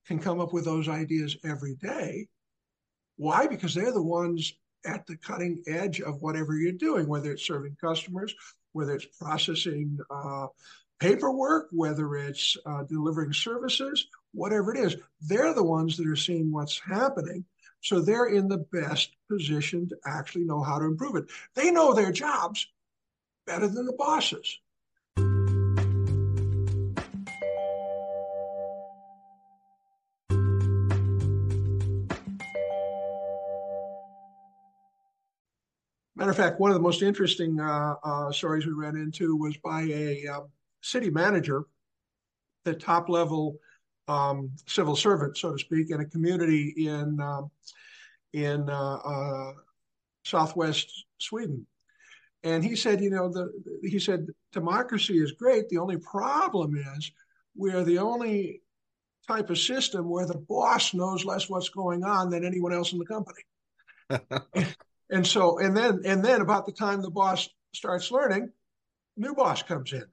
can 0.06 0.18
come 0.18 0.40
up 0.40 0.52
with 0.52 0.64
those 0.64 0.88
ideas 0.88 1.36
every 1.44 1.74
day. 1.76 2.28
Why? 3.16 3.46
Because 3.46 3.74
they're 3.74 3.92
the 3.92 4.02
ones 4.02 4.52
at 4.84 5.06
the 5.06 5.16
cutting 5.16 5.62
edge 5.66 6.00
of 6.00 6.22
whatever 6.22 6.54
you're 6.54 6.72
doing 6.72 7.06
whether 7.06 7.32
it's 7.32 7.46
serving 7.46 7.76
customers 7.78 8.34
whether 8.72 8.94
it's 8.94 9.06
processing 9.18 9.98
uh, 10.10 10.46
paperwork, 10.98 11.68
whether 11.72 12.14
it's 12.16 12.56
uh, 12.66 12.84
delivering 12.84 13.32
services, 13.32 14.06
whatever 14.32 14.74
it 14.74 14.78
is, 14.78 14.96
they're 15.22 15.54
the 15.54 15.64
ones 15.64 15.96
that 15.96 16.06
are 16.06 16.16
seeing 16.16 16.52
what's 16.52 16.78
happening. 16.78 17.44
So 17.82 18.00
they're 18.00 18.26
in 18.26 18.48
the 18.48 18.58
best 18.58 19.16
position 19.30 19.88
to 19.88 19.96
actually 20.06 20.44
know 20.44 20.62
how 20.62 20.78
to 20.78 20.84
improve 20.84 21.16
it. 21.16 21.24
They 21.54 21.70
know 21.70 21.94
their 21.94 22.12
jobs 22.12 22.66
better 23.46 23.68
than 23.68 23.86
the 23.86 23.94
bosses. 23.94 24.58
Matter 36.16 36.32
of 36.32 36.36
fact, 36.36 36.60
one 36.60 36.70
of 36.70 36.74
the 36.74 36.82
most 36.82 37.00
interesting 37.00 37.58
uh, 37.58 37.94
uh, 38.04 38.30
stories 38.30 38.66
we 38.66 38.72
ran 38.72 38.94
into 38.94 39.36
was 39.36 39.56
by 39.56 39.84
a 39.84 40.26
um, 40.26 40.48
city 40.82 41.08
manager, 41.08 41.64
the 42.64 42.74
top 42.74 43.08
level 43.08 43.58
um, 44.10 44.50
civil 44.66 44.96
servant, 44.96 45.38
so 45.38 45.52
to 45.52 45.58
speak, 45.58 45.90
in 45.90 46.00
a 46.00 46.04
community 46.04 46.74
in 46.76 47.20
um, 47.20 47.50
in 48.32 48.68
uh, 48.68 48.94
uh, 48.96 49.52
southwest 50.24 51.04
Sweden. 51.18 51.66
And 52.42 52.64
he 52.64 52.74
said, 52.74 53.00
you 53.00 53.10
know, 53.10 53.28
the 53.28 53.52
he 53.82 53.98
said 53.98 54.26
democracy 54.52 55.18
is 55.18 55.32
great. 55.32 55.68
The 55.68 55.78
only 55.78 55.98
problem 55.98 56.76
is 56.76 57.12
we're 57.54 57.84
the 57.84 57.98
only 57.98 58.62
type 59.28 59.50
of 59.50 59.58
system 59.58 60.08
where 60.08 60.26
the 60.26 60.38
boss 60.38 60.92
knows 60.92 61.24
less 61.24 61.48
what's 61.48 61.68
going 61.68 62.02
on 62.02 62.30
than 62.30 62.44
anyone 62.44 62.72
else 62.72 62.92
in 62.92 62.98
the 62.98 63.04
company. 63.04 63.42
and 65.10 65.26
so, 65.26 65.58
and 65.58 65.76
then, 65.76 66.00
and 66.04 66.24
then 66.24 66.40
about 66.40 66.66
the 66.66 66.72
time 66.72 67.00
the 67.00 67.10
boss 67.10 67.48
starts 67.74 68.10
learning, 68.10 68.50
new 69.16 69.34
boss 69.34 69.62
comes 69.62 69.92
in 69.92 70.04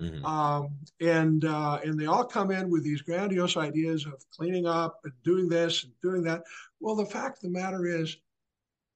Mm-hmm. 0.00 0.24
Um, 0.24 0.76
and 1.00 1.44
uh, 1.44 1.80
and 1.84 1.98
they 1.98 2.06
all 2.06 2.24
come 2.24 2.52
in 2.52 2.70
with 2.70 2.84
these 2.84 3.02
grandiose 3.02 3.56
ideas 3.56 4.06
of 4.06 4.24
cleaning 4.30 4.66
up 4.66 5.00
and 5.04 5.12
doing 5.24 5.48
this 5.48 5.84
and 5.84 5.92
doing 6.00 6.22
that. 6.22 6.42
Well, 6.78 6.94
the 6.94 7.06
fact 7.06 7.38
of 7.38 7.42
the 7.42 7.58
matter 7.58 7.84
is, 7.84 8.16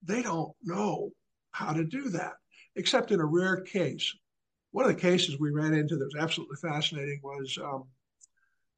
they 0.04 0.22
don't 0.22 0.52
know 0.62 1.10
how 1.50 1.72
to 1.72 1.84
do 1.84 2.08
that, 2.10 2.34
except 2.76 3.10
in 3.10 3.20
a 3.20 3.24
rare 3.24 3.60
case. 3.60 4.14
One 4.70 4.84
of 4.84 4.94
the 4.94 5.00
cases 5.00 5.40
we 5.40 5.50
ran 5.50 5.74
into 5.74 5.96
that 5.96 6.04
was 6.04 6.22
absolutely 6.22 6.56
fascinating 6.56 7.20
was 7.22 7.58
um, 7.62 7.84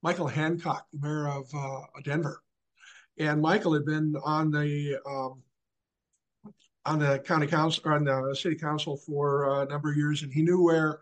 Michael 0.02 0.26
Hancock, 0.26 0.86
the 0.92 0.98
mayor 1.00 1.28
of 1.28 1.46
uh, 1.54 1.80
Denver, 2.04 2.42
and 3.18 3.40
Michael 3.40 3.74
had 3.74 3.84
been 3.84 4.16
on 4.24 4.50
the 4.50 4.98
um, 5.06 5.42
on 6.86 6.98
the 6.98 7.18
county 7.18 7.46
council 7.46 7.82
or 7.84 7.92
on 7.92 8.04
the 8.04 8.34
city 8.34 8.56
council 8.56 8.96
for 8.96 9.62
a 9.62 9.66
number 9.66 9.90
of 9.90 9.96
years, 9.96 10.22
and 10.22 10.32
he 10.32 10.42
knew 10.42 10.62
where 10.62 11.00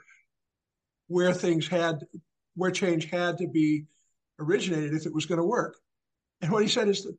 where 1.09 1.33
things 1.33 1.69
had, 1.69 2.07
where 2.55 2.71
change 2.71 3.11
had 3.11 3.39
to 3.39 3.49
be 3.49 3.85
originated 4.39 4.95
if 4.95 5.07
it 5.07 5.15
was 5.15 5.27
going 5.27 5.39
to 5.39 5.45
work. 5.45 5.77
And 6.41 6.51
what 6.51 6.63
he 6.63 6.69
said 6.69 6.89
is 6.89 7.03
the 7.03 7.17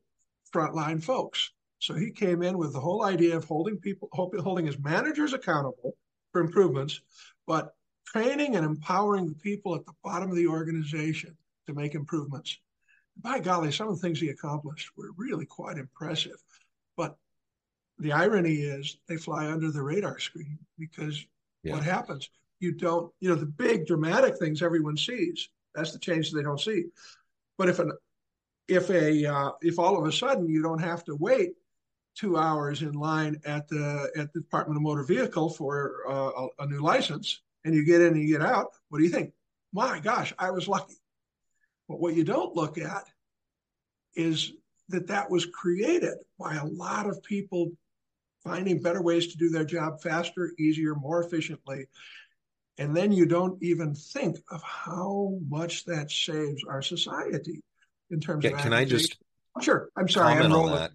frontline 0.54 1.02
folks. 1.02 1.50
So 1.78 1.94
he 1.94 2.10
came 2.10 2.42
in 2.42 2.56
with 2.56 2.72
the 2.72 2.80
whole 2.80 3.04
idea 3.04 3.36
of 3.36 3.44
holding 3.44 3.76
people, 3.76 4.08
holding 4.12 4.66
his 4.66 4.78
managers 4.78 5.32
accountable 5.32 5.96
for 6.32 6.40
improvements, 6.40 7.00
but 7.46 7.74
training 8.06 8.56
and 8.56 8.64
empowering 8.64 9.26
the 9.26 9.34
people 9.34 9.74
at 9.74 9.84
the 9.86 9.92
bottom 10.02 10.30
of 10.30 10.36
the 10.36 10.46
organization 10.46 11.36
to 11.66 11.74
make 11.74 11.94
improvements. 11.94 12.58
By 13.20 13.38
golly, 13.38 13.70
some 13.70 13.88
of 13.88 13.96
the 13.96 14.00
things 14.00 14.20
he 14.20 14.28
accomplished 14.28 14.90
were 14.96 15.10
really 15.16 15.46
quite 15.46 15.78
impressive. 15.78 16.42
But 16.96 17.16
the 17.98 18.12
irony 18.12 18.56
is 18.56 18.98
they 19.08 19.16
fly 19.16 19.50
under 19.50 19.70
the 19.70 19.82
radar 19.82 20.18
screen 20.18 20.58
because 20.78 21.24
yeah. 21.62 21.74
what 21.74 21.84
happens? 21.84 22.28
You 22.64 22.72
don't, 22.72 23.12
you 23.20 23.28
know, 23.28 23.34
the 23.34 23.46
big 23.46 23.86
dramatic 23.86 24.38
things 24.38 24.62
everyone 24.62 24.96
sees. 24.96 25.48
That's 25.74 25.92
the 25.92 25.98
change 25.98 26.32
they 26.32 26.42
don't 26.42 26.60
see. 26.60 26.84
But 27.58 27.68
if 27.68 27.78
an 27.78 27.92
if 28.66 28.90
a 28.90 29.26
uh, 29.26 29.50
if 29.60 29.78
all 29.78 29.98
of 29.98 30.06
a 30.06 30.12
sudden 30.12 30.48
you 30.48 30.62
don't 30.62 30.80
have 30.80 31.04
to 31.04 31.14
wait 31.14 31.52
two 32.14 32.36
hours 32.36 32.82
in 32.82 32.92
line 32.92 33.40
at 33.44 33.68
the 33.68 34.10
at 34.16 34.32
the 34.32 34.40
Department 34.40 34.76
of 34.78 34.82
Motor 34.82 35.04
Vehicle 35.04 35.50
for 35.50 36.02
uh, 36.08 36.46
a, 36.58 36.64
a 36.64 36.66
new 36.66 36.80
license, 36.80 37.42
and 37.64 37.74
you 37.74 37.84
get 37.84 38.00
in 38.00 38.14
and 38.14 38.22
you 38.22 38.38
get 38.38 38.46
out, 38.46 38.68
what 38.88 38.98
do 38.98 39.04
you 39.04 39.10
think? 39.10 39.32
My 39.72 39.98
gosh, 39.98 40.32
I 40.38 40.50
was 40.50 40.68
lucky. 40.68 40.96
But 41.88 42.00
what 42.00 42.14
you 42.14 42.24
don't 42.24 42.56
look 42.56 42.78
at 42.78 43.04
is 44.16 44.52
that 44.88 45.08
that 45.08 45.30
was 45.30 45.46
created 45.46 46.14
by 46.38 46.54
a 46.54 46.66
lot 46.66 47.06
of 47.06 47.22
people 47.22 47.72
finding 48.44 48.80
better 48.80 49.02
ways 49.02 49.28
to 49.28 49.38
do 49.38 49.48
their 49.48 49.64
job 49.64 50.00
faster, 50.00 50.52
easier, 50.58 50.94
more 50.94 51.24
efficiently, 51.24 51.86
and 52.78 52.96
then 52.96 53.12
you 53.12 53.26
don't 53.26 53.62
even 53.62 53.94
think 53.94 54.36
of 54.50 54.62
how 54.62 55.38
much 55.48 55.84
that 55.84 56.10
saves 56.10 56.62
our 56.68 56.82
society 56.82 57.62
in 58.10 58.20
terms 58.20 58.44
yeah, 58.44 58.50
of. 58.50 58.58
Can 58.58 58.72
I 58.72 58.84
just? 58.84 59.16
Sure. 59.60 59.88
I'm 59.96 60.08
sorry. 60.08 60.34
I'm 60.34 60.52
rolling. 60.52 60.72
on 60.72 60.78
that. 60.80 60.90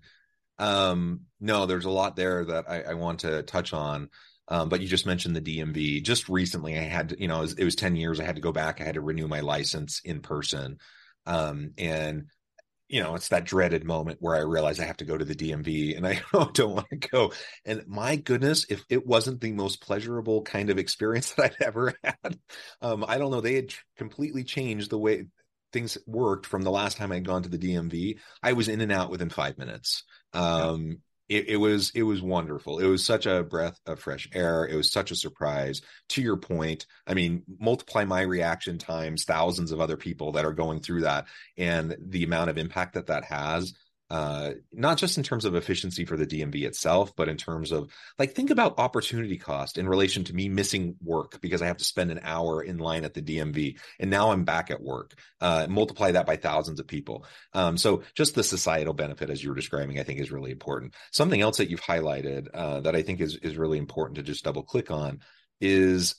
Um, 0.60 1.22
no, 1.40 1.66
there's 1.66 1.86
a 1.86 1.90
lot 1.90 2.16
there 2.18 2.44
that 2.46 2.70
I, 2.70 2.82
I 2.82 2.94
want 2.96 3.22
to 3.22 3.44
touch 3.44 3.74
on. 3.74 4.10
Um, 4.50 4.68
but 4.68 4.82
you 4.82 4.88
just 4.88 5.06
mentioned 5.06 5.36
the 5.36 5.42
DMV. 5.42 6.04
Just 6.04 6.28
recently, 6.28 6.78
I 6.78 6.82
had, 6.82 7.16
you 7.20 7.28
know, 7.28 7.38
it 7.38 7.42
was, 7.42 7.54
it 7.54 7.64
was 7.64 7.76
10 7.76 7.96
years. 7.96 8.20
I 8.20 8.26
had 8.26 8.36
to 8.36 8.42
go 8.42 8.52
back. 8.52 8.82
I 8.82 8.84
had 8.84 8.96
to 8.96 9.02
renew 9.02 9.28
my 9.28 9.42
license 9.42 10.02
in 10.04 10.22
person. 10.22 10.80
Um, 11.26 11.72
and 11.78 12.26
you 12.90 13.04
know, 13.04 13.14
it's 13.14 13.30
that 13.30 13.46
dreaded 13.46 13.86
moment 13.86 14.18
where 14.20 14.36
I 14.36 14.40
realize 14.40 14.80
I 14.80 14.86
have 14.86 14.98
to 14.98 15.06
go 15.06 15.16
to 15.16 15.24
the 15.24 15.36
DMV 15.36 15.96
and 15.96 16.08
I 16.08 16.22
don't 16.54 16.76
want 16.76 16.90
to 16.90 16.96
go. 16.98 17.32
And 17.64 17.88
my 17.88 18.16
goodness, 18.16 18.66
if 18.68 18.84
it 18.90 19.06
wasn't 19.06 19.42
the 19.42 19.52
most 19.52 19.80
pleasurable 19.80 20.42
kind 20.42 20.72
of 20.72 20.80
experience 20.80 21.32
that 21.38 21.54
I'd 21.54 21.66
ever 21.66 21.94
had, 22.04 22.40
um, 22.82 23.06
I 23.08 23.20
don't 23.20 23.32
know. 23.32 23.42
They 23.42 23.56
had 23.56 23.74
completely 23.96 24.44
changed 24.44 24.90
the 24.90 24.98
way 24.98 25.28
things 25.72 26.00
worked 26.08 26.48
from 26.48 26.64
the 26.64 26.72
last 26.72 26.98
time 26.98 27.12
I'd 27.12 27.28
gone 27.28 27.44
to 27.44 27.50
the 27.50 27.60
DMV. 27.60 28.18
I 28.42 28.54
was 28.54 28.68
in 28.68 28.82
and 28.82 28.92
out 28.92 29.12
within 29.12 29.30
five 29.30 29.60
minutes. 29.60 30.04
Um, 30.34 30.98
it, 31.30 31.48
it, 31.48 31.58
was 31.58 31.92
it 31.94 32.04
was 32.04 32.22
wonderful. 32.22 32.80
It 32.80 32.88
was 32.88 33.06
such 33.06 33.26
a 33.28 33.44
breath 33.44 33.80
of 33.86 34.00
fresh 34.00 34.28
air. 34.34 34.66
It 34.66 34.76
was 34.76 34.92
such 34.92 35.12
a 35.12 35.16
surprise. 35.16 35.82
To 36.10 36.22
your 36.22 36.38
point, 36.38 36.88
I 37.06 37.14
mean, 37.14 37.44
multiply 37.60 38.04
my 38.04 38.22
reaction 38.22 38.80
times 38.80 39.24
thousands 39.24 39.72
of 39.72 39.80
other 39.80 39.96
people 39.96 40.32
that 40.34 40.46
are 40.46 40.54
going 40.54 40.80
through 40.80 41.02
that, 41.02 41.28
and 41.58 41.96
the 42.00 42.24
amount 42.24 42.50
of 42.50 42.58
impact 42.58 42.96
that 42.96 43.08
that 43.08 43.24
has 43.26 43.74
uh, 44.10 44.54
not 44.74 44.98
just 44.98 45.18
in 45.18 45.24
terms 45.24 45.46
of 45.46 45.56
efficiency 45.56 46.04
for 46.04 46.18
the 46.18 46.26
DMV 46.26 46.64
itself, 46.66 47.16
but 47.16 47.30
in 47.30 47.38
terms 47.38 47.72
of 47.72 47.92
like 48.18 48.34
think 48.34 48.50
about 48.50 48.80
opportunity 48.80 49.38
cost 49.38 49.78
in 49.78 49.88
relation 49.88 50.24
to 50.24 50.34
me 50.34 50.50
missing 50.50 50.96
work 51.04 51.40
because 51.42 51.62
I 51.62 51.68
have 51.68 51.78
to 51.78 51.84
spend 51.84 52.10
an 52.10 52.22
hour 52.24 52.64
in 52.64 52.78
line 52.78 53.06
at 53.06 53.14
the 53.14 53.22
DMV 53.22 53.78
and 54.00 54.10
now 54.10 54.32
I'm 54.32 54.46
back 54.46 54.72
at 54.72 54.82
work. 54.82 55.14
Uh, 55.40 55.68
multiply 55.70 56.12
that 56.12 56.26
by 56.26 56.38
thousands 56.38 56.80
of 56.80 56.88
people. 56.88 57.26
Um, 57.54 57.78
so 57.78 58.02
just 58.16 58.34
the 58.34 58.44
societal 58.44 58.94
benefit, 58.94 59.30
as 59.30 59.44
you 59.44 59.50
were 59.50 59.56
describing, 59.56 60.00
I 60.00 60.04
think 60.04 60.20
is 60.20 60.32
really 60.32 60.52
important. 60.52 60.96
Something 61.12 61.42
else 61.42 61.58
that 61.58 61.70
you've 61.70 61.82
highlighted 61.82 62.48
uh, 62.54 62.82
that 62.82 62.96
I 62.96 63.04
think 63.04 63.22
is 63.22 63.36
is 63.36 63.58
really 63.58 63.78
important 63.78 64.16
to 64.16 64.24
just 64.24 64.44
double 64.44 64.64
click 64.64 64.90
on 64.90 65.20
is 65.62 66.16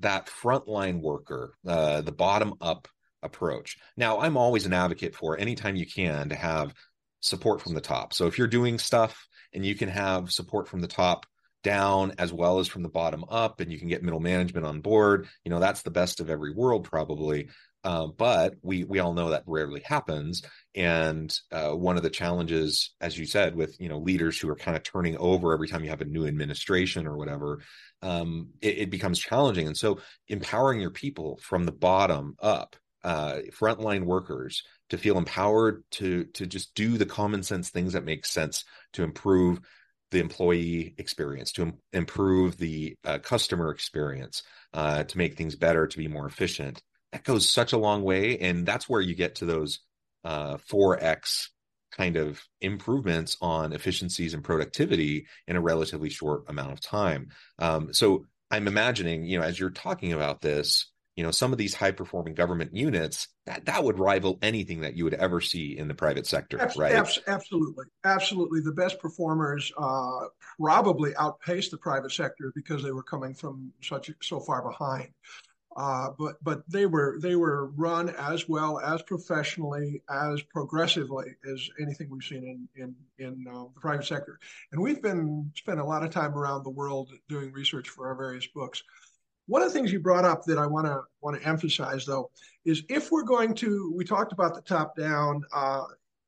that 0.00 0.26
frontline 0.26 1.00
worker, 1.00 1.54
uh, 1.66 2.02
the 2.02 2.12
bottom 2.12 2.54
up 2.60 2.88
approach. 3.22 3.78
Now, 3.96 4.20
I'm 4.20 4.36
always 4.36 4.66
an 4.66 4.72
advocate 4.72 5.14
for 5.14 5.38
anytime 5.38 5.76
you 5.76 5.86
can 5.86 6.28
to 6.30 6.34
have 6.34 6.74
support 7.22 7.62
from 7.62 7.74
the 7.74 7.80
top. 7.80 8.12
So 8.12 8.26
if 8.26 8.36
you're 8.36 8.46
doing 8.46 8.78
stuff 8.78 9.26
and 9.54 9.64
you 9.64 9.74
can 9.74 9.88
have 9.88 10.30
support 10.30 10.68
from 10.68 10.80
the 10.80 10.88
top 10.88 11.24
down 11.62 12.12
as 12.18 12.32
well 12.32 12.58
as 12.58 12.68
from 12.68 12.82
the 12.82 12.88
bottom 12.88 13.24
up 13.28 13.60
and 13.60 13.72
you 13.72 13.78
can 13.78 13.88
get 13.88 14.02
middle 14.02 14.20
management 14.20 14.66
on 14.66 14.80
board, 14.80 15.28
you 15.44 15.50
know, 15.50 15.60
that's 15.60 15.82
the 15.82 15.90
best 15.90 16.20
of 16.20 16.28
every 16.28 16.52
world 16.52 16.84
probably. 16.84 17.48
Uh, 17.84 18.06
but 18.06 18.54
we 18.62 18.84
we 18.84 19.00
all 19.00 19.12
know 19.12 19.30
that 19.30 19.42
rarely 19.44 19.80
happens, 19.84 20.42
and 20.72 21.36
uh, 21.50 21.70
one 21.70 21.96
of 21.96 22.04
the 22.04 22.10
challenges, 22.10 22.94
as 23.00 23.18
you 23.18 23.26
said, 23.26 23.56
with 23.56 23.74
you 23.80 23.88
know 23.88 23.98
leaders 23.98 24.38
who 24.38 24.48
are 24.48 24.54
kind 24.54 24.76
of 24.76 24.84
turning 24.84 25.16
over 25.16 25.52
every 25.52 25.66
time 25.66 25.82
you 25.82 25.90
have 25.90 26.00
a 26.00 26.04
new 26.04 26.24
administration 26.24 27.08
or 27.08 27.16
whatever, 27.16 27.60
um, 28.00 28.50
it, 28.60 28.78
it 28.78 28.90
becomes 28.90 29.18
challenging. 29.18 29.66
And 29.66 29.76
so, 29.76 29.98
empowering 30.28 30.80
your 30.80 30.92
people 30.92 31.40
from 31.42 31.64
the 31.64 31.72
bottom 31.72 32.36
up, 32.40 32.76
uh, 33.04 33.38
frontline 33.50 34.04
workers 34.04 34.62
to 34.90 34.98
feel 34.98 35.18
empowered 35.18 35.82
to 35.90 36.24
to 36.26 36.46
just 36.46 36.74
do 36.74 36.98
the 36.98 37.06
common 37.06 37.42
sense 37.42 37.70
things 37.70 37.92
that 37.94 38.04
make 38.04 38.24
sense 38.24 38.64
to 38.92 39.02
improve 39.02 39.60
the 40.10 40.20
employee 40.20 40.94
experience 40.98 41.52
to 41.52 41.62
Im- 41.62 41.78
improve 41.92 42.56
the 42.58 42.94
uh, 43.04 43.18
customer 43.18 43.70
experience 43.70 44.42
uh, 44.74 45.04
to 45.04 45.18
make 45.18 45.36
things 45.36 45.56
better 45.56 45.86
to 45.86 45.98
be 45.98 46.06
more 46.06 46.26
efficient. 46.26 46.82
That 47.12 47.24
goes 47.24 47.48
such 47.48 47.72
a 47.72 47.78
long 47.78 48.02
way 48.02 48.38
and 48.38 48.66
that's 48.66 48.88
where 48.88 49.00
you 49.00 49.14
get 49.14 49.36
to 49.36 49.46
those 49.46 49.80
uh, 50.24 50.58
4x 50.58 51.48
kind 51.90 52.16
of 52.16 52.42
improvements 52.60 53.36
on 53.40 53.72
efficiencies 53.72 54.34
and 54.34 54.44
productivity 54.44 55.26
in 55.46 55.56
a 55.56 55.60
relatively 55.60 56.08
short 56.08 56.44
amount 56.48 56.72
of 56.72 56.80
time. 56.80 57.28
Um, 57.58 57.92
so 57.92 58.26
i'm 58.52 58.68
imagining 58.68 59.24
you 59.24 59.38
know 59.38 59.44
as 59.44 59.58
you're 59.58 59.70
talking 59.70 60.12
about 60.12 60.42
this 60.42 60.91
you 61.16 61.22
know 61.22 61.30
some 61.30 61.52
of 61.52 61.58
these 61.58 61.74
high 61.74 61.90
performing 61.90 62.34
government 62.34 62.74
units 62.74 63.28
that 63.46 63.66
that 63.66 63.84
would 63.84 63.98
rival 63.98 64.38
anything 64.42 64.80
that 64.80 64.96
you 64.96 65.04
would 65.04 65.14
ever 65.14 65.40
see 65.40 65.76
in 65.76 65.88
the 65.88 65.94
private 65.94 66.26
sector 66.26 66.60
abs- 66.60 66.76
right? 66.76 66.94
abs- 66.94 67.18
absolutely 67.26 67.84
absolutely. 68.04 68.60
The 68.60 68.72
best 68.72 68.98
performers 68.98 69.72
uh, 69.76 70.26
probably 70.58 71.14
outpaced 71.16 71.70
the 71.70 71.78
private 71.78 72.12
sector 72.12 72.52
because 72.54 72.82
they 72.82 72.92
were 72.92 73.02
coming 73.02 73.34
from 73.34 73.72
such 73.82 74.10
so 74.22 74.40
far 74.40 74.62
behind. 74.62 75.08
Uh, 75.74 76.08
but 76.18 76.34
but 76.42 76.62
they 76.68 76.84
were 76.84 77.18
they 77.22 77.34
were 77.34 77.70
run 77.76 78.10
as 78.10 78.46
well 78.46 78.78
as 78.80 79.00
professionally 79.02 80.02
as 80.10 80.42
progressively 80.42 81.34
as 81.50 81.66
anything 81.80 82.08
we've 82.10 82.22
seen 82.22 82.68
in 82.76 82.94
in 83.18 83.26
in 83.26 83.46
uh, 83.48 83.64
the 83.74 83.80
private 83.80 84.04
sector. 84.04 84.38
And 84.72 84.82
we've 84.82 85.00
been 85.00 85.50
spent 85.56 85.80
a 85.80 85.84
lot 85.84 86.04
of 86.04 86.10
time 86.10 86.34
around 86.34 86.64
the 86.64 86.70
world 86.70 87.10
doing 87.28 87.52
research 87.52 87.88
for 87.88 88.08
our 88.08 88.14
various 88.14 88.46
books 88.48 88.82
one 89.46 89.62
of 89.62 89.68
the 89.68 89.74
things 89.74 89.92
you 89.92 90.00
brought 90.00 90.24
up 90.24 90.44
that 90.44 90.58
I 90.58 90.66
want 90.66 90.86
to 90.86 91.02
want 91.20 91.40
to 91.40 91.48
emphasize, 91.48 92.06
though, 92.06 92.30
is 92.64 92.82
if 92.88 93.10
we're 93.10 93.24
going 93.24 93.54
to, 93.56 93.92
we 93.94 94.04
talked 94.04 94.32
about 94.32 94.54
the 94.54 94.62
top 94.62 94.96
down. 94.96 95.42
Uh, 95.52 95.84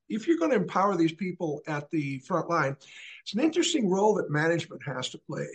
if 0.08 0.28
you're 0.28 0.36
going 0.36 0.50
to 0.50 0.56
empower 0.56 0.96
these 0.96 1.12
people 1.12 1.62
at 1.66 1.90
the 1.90 2.18
front 2.20 2.50
line, 2.50 2.76
it's 3.22 3.34
an 3.34 3.40
interesting 3.40 3.88
role 3.88 4.14
that 4.14 4.30
management 4.30 4.82
has 4.84 5.08
to 5.10 5.18
play. 5.18 5.46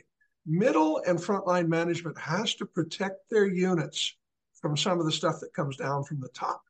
Middle 0.46 1.02
and 1.06 1.20
frontline 1.20 1.68
management 1.68 2.18
has 2.18 2.56
to 2.56 2.66
protect 2.66 3.30
their 3.30 3.46
units 3.46 4.16
from 4.60 4.76
some 4.76 5.00
of 5.00 5.06
the 5.06 5.12
stuff 5.12 5.40
that 5.42 5.54
comes 5.54 5.78
down 5.78 6.04
from 6.04 6.20
the 6.20 6.30
top. 6.30 6.62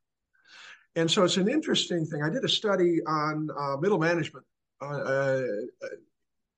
And 0.95 1.09
so 1.09 1.23
it's 1.23 1.37
an 1.37 1.47
interesting 1.47 2.05
thing. 2.05 2.21
I 2.21 2.29
did 2.29 2.43
a 2.43 2.49
study 2.49 2.99
on 3.05 3.49
uh, 3.57 3.77
middle 3.77 3.99
management 3.99 4.45
uh, 4.81 4.85
uh 4.85 5.41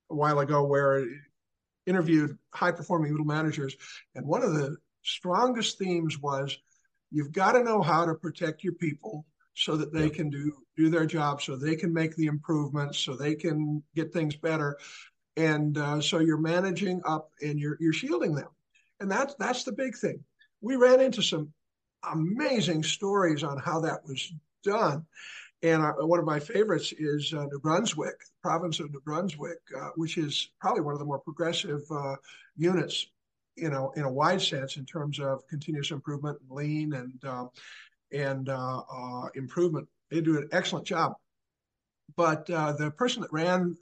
a 0.09 0.15
while 0.15 0.39
ago 0.39 0.63
where 0.65 1.05
interviewed 1.85 2.37
high 2.53 2.71
performing 2.71 3.11
middle 3.11 3.25
managers, 3.25 3.75
and 4.15 4.25
one 4.25 4.43
of 4.43 4.53
the 4.53 4.77
strongest 5.03 5.77
themes 5.77 6.19
was 6.19 6.57
you've 7.11 7.31
got 7.31 7.53
to 7.53 7.63
know 7.63 7.81
how 7.81 8.05
to 8.05 8.13
protect 8.13 8.63
your 8.63 8.73
people 8.73 9.25
so 9.53 9.75
that 9.75 9.93
they 9.93 10.09
can 10.09 10.29
do 10.29 10.53
do 10.77 10.89
their 10.89 11.05
job, 11.05 11.41
so 11.41 11.55
they 11.55 11.75
can 11.75 11.93
make 11.93 12.15
the 12.15 12.27
improvements, 12.27 12.99
so 12.99 13.15
they 13.15 13.35
can 13.35 13.83
get 13.95 14.13
things 14.13 14.35
better, 14.35 14.77
and 15.37 15.77
uh, 15.77 16.01
so 16.01 16.19
you're 16.19 16.37
managing 16.37 17.01
up 17.05 17.31
and 17.41 17.59
you're 17.59 17.77
you're 17.79 17.93
shielding 17.93 18.33
them, 18.33 18.49
and 18.99 19.11
that's 19.11 19.35
that's 19.35 19.63
the 19.63 19.71
big 19.71 19.95
thing. 19.97 20.23
We 20.61 20.75
ran 20.75 21.01
into 21.01 21.21
some 21.21 21.53
amazing 22.09 22.83
stories 22.83 23.43
on 23.43 23.57
how 23.57 23.81
that 23.81 24.05
was 24.05 24.33
done. 24.63 25.05
And 25.63 25.83
I, 25.83 25.91
one 25.91 26.19
of 26.19 26.25
my 26.25 26.39
favorites 26.39 26.91
is 26.97 27.33
uh, 27.33 27.45
New 27.45 27.59
Brunswick, 27.59 28.15
province 28.41 28.79
of 28.79 28.91
New 28.91 29.01
Brunswick, 29.01 29.59
uh, 29.79 29.89
which 29.95 30.17
is 30.17 30.49
probably 30.59 30.81
one 30.81 30.93
of 30.93 30.99
the 30.99 31.05
more 31.05 31.19
progressive 31.19 31.81
uh, 31.91 32.15
units, 32.57 33.05
you 33.55 33.69
know, 33.69 33.91
in 33.95 34.03
a 34.03 34.11
wide 34.11 34.41
sense 34.41 34.77
in 34.77 34.85
terms 34.85 35.19
of 35.19 35.47
continuous 35.47 35.91
improvement, 35.91 36.39
lean, 36.49 36.93
and 36.93 37.23
uh, 37.23 37.45
and 38.11 38.49
uh, 38.49 38.81
uh, 38.91 39.27
improvement. 39.35 39.87
They 40.09 40.21
do 40.21 40.37
an 40.37 40.49
excellent 40.51 40.85
job. 40.85 41.13
But 42.17 42.47
the 42.47 42.91
person 42.97 43.21
that 43.21 43.31
ran 43.31 43.77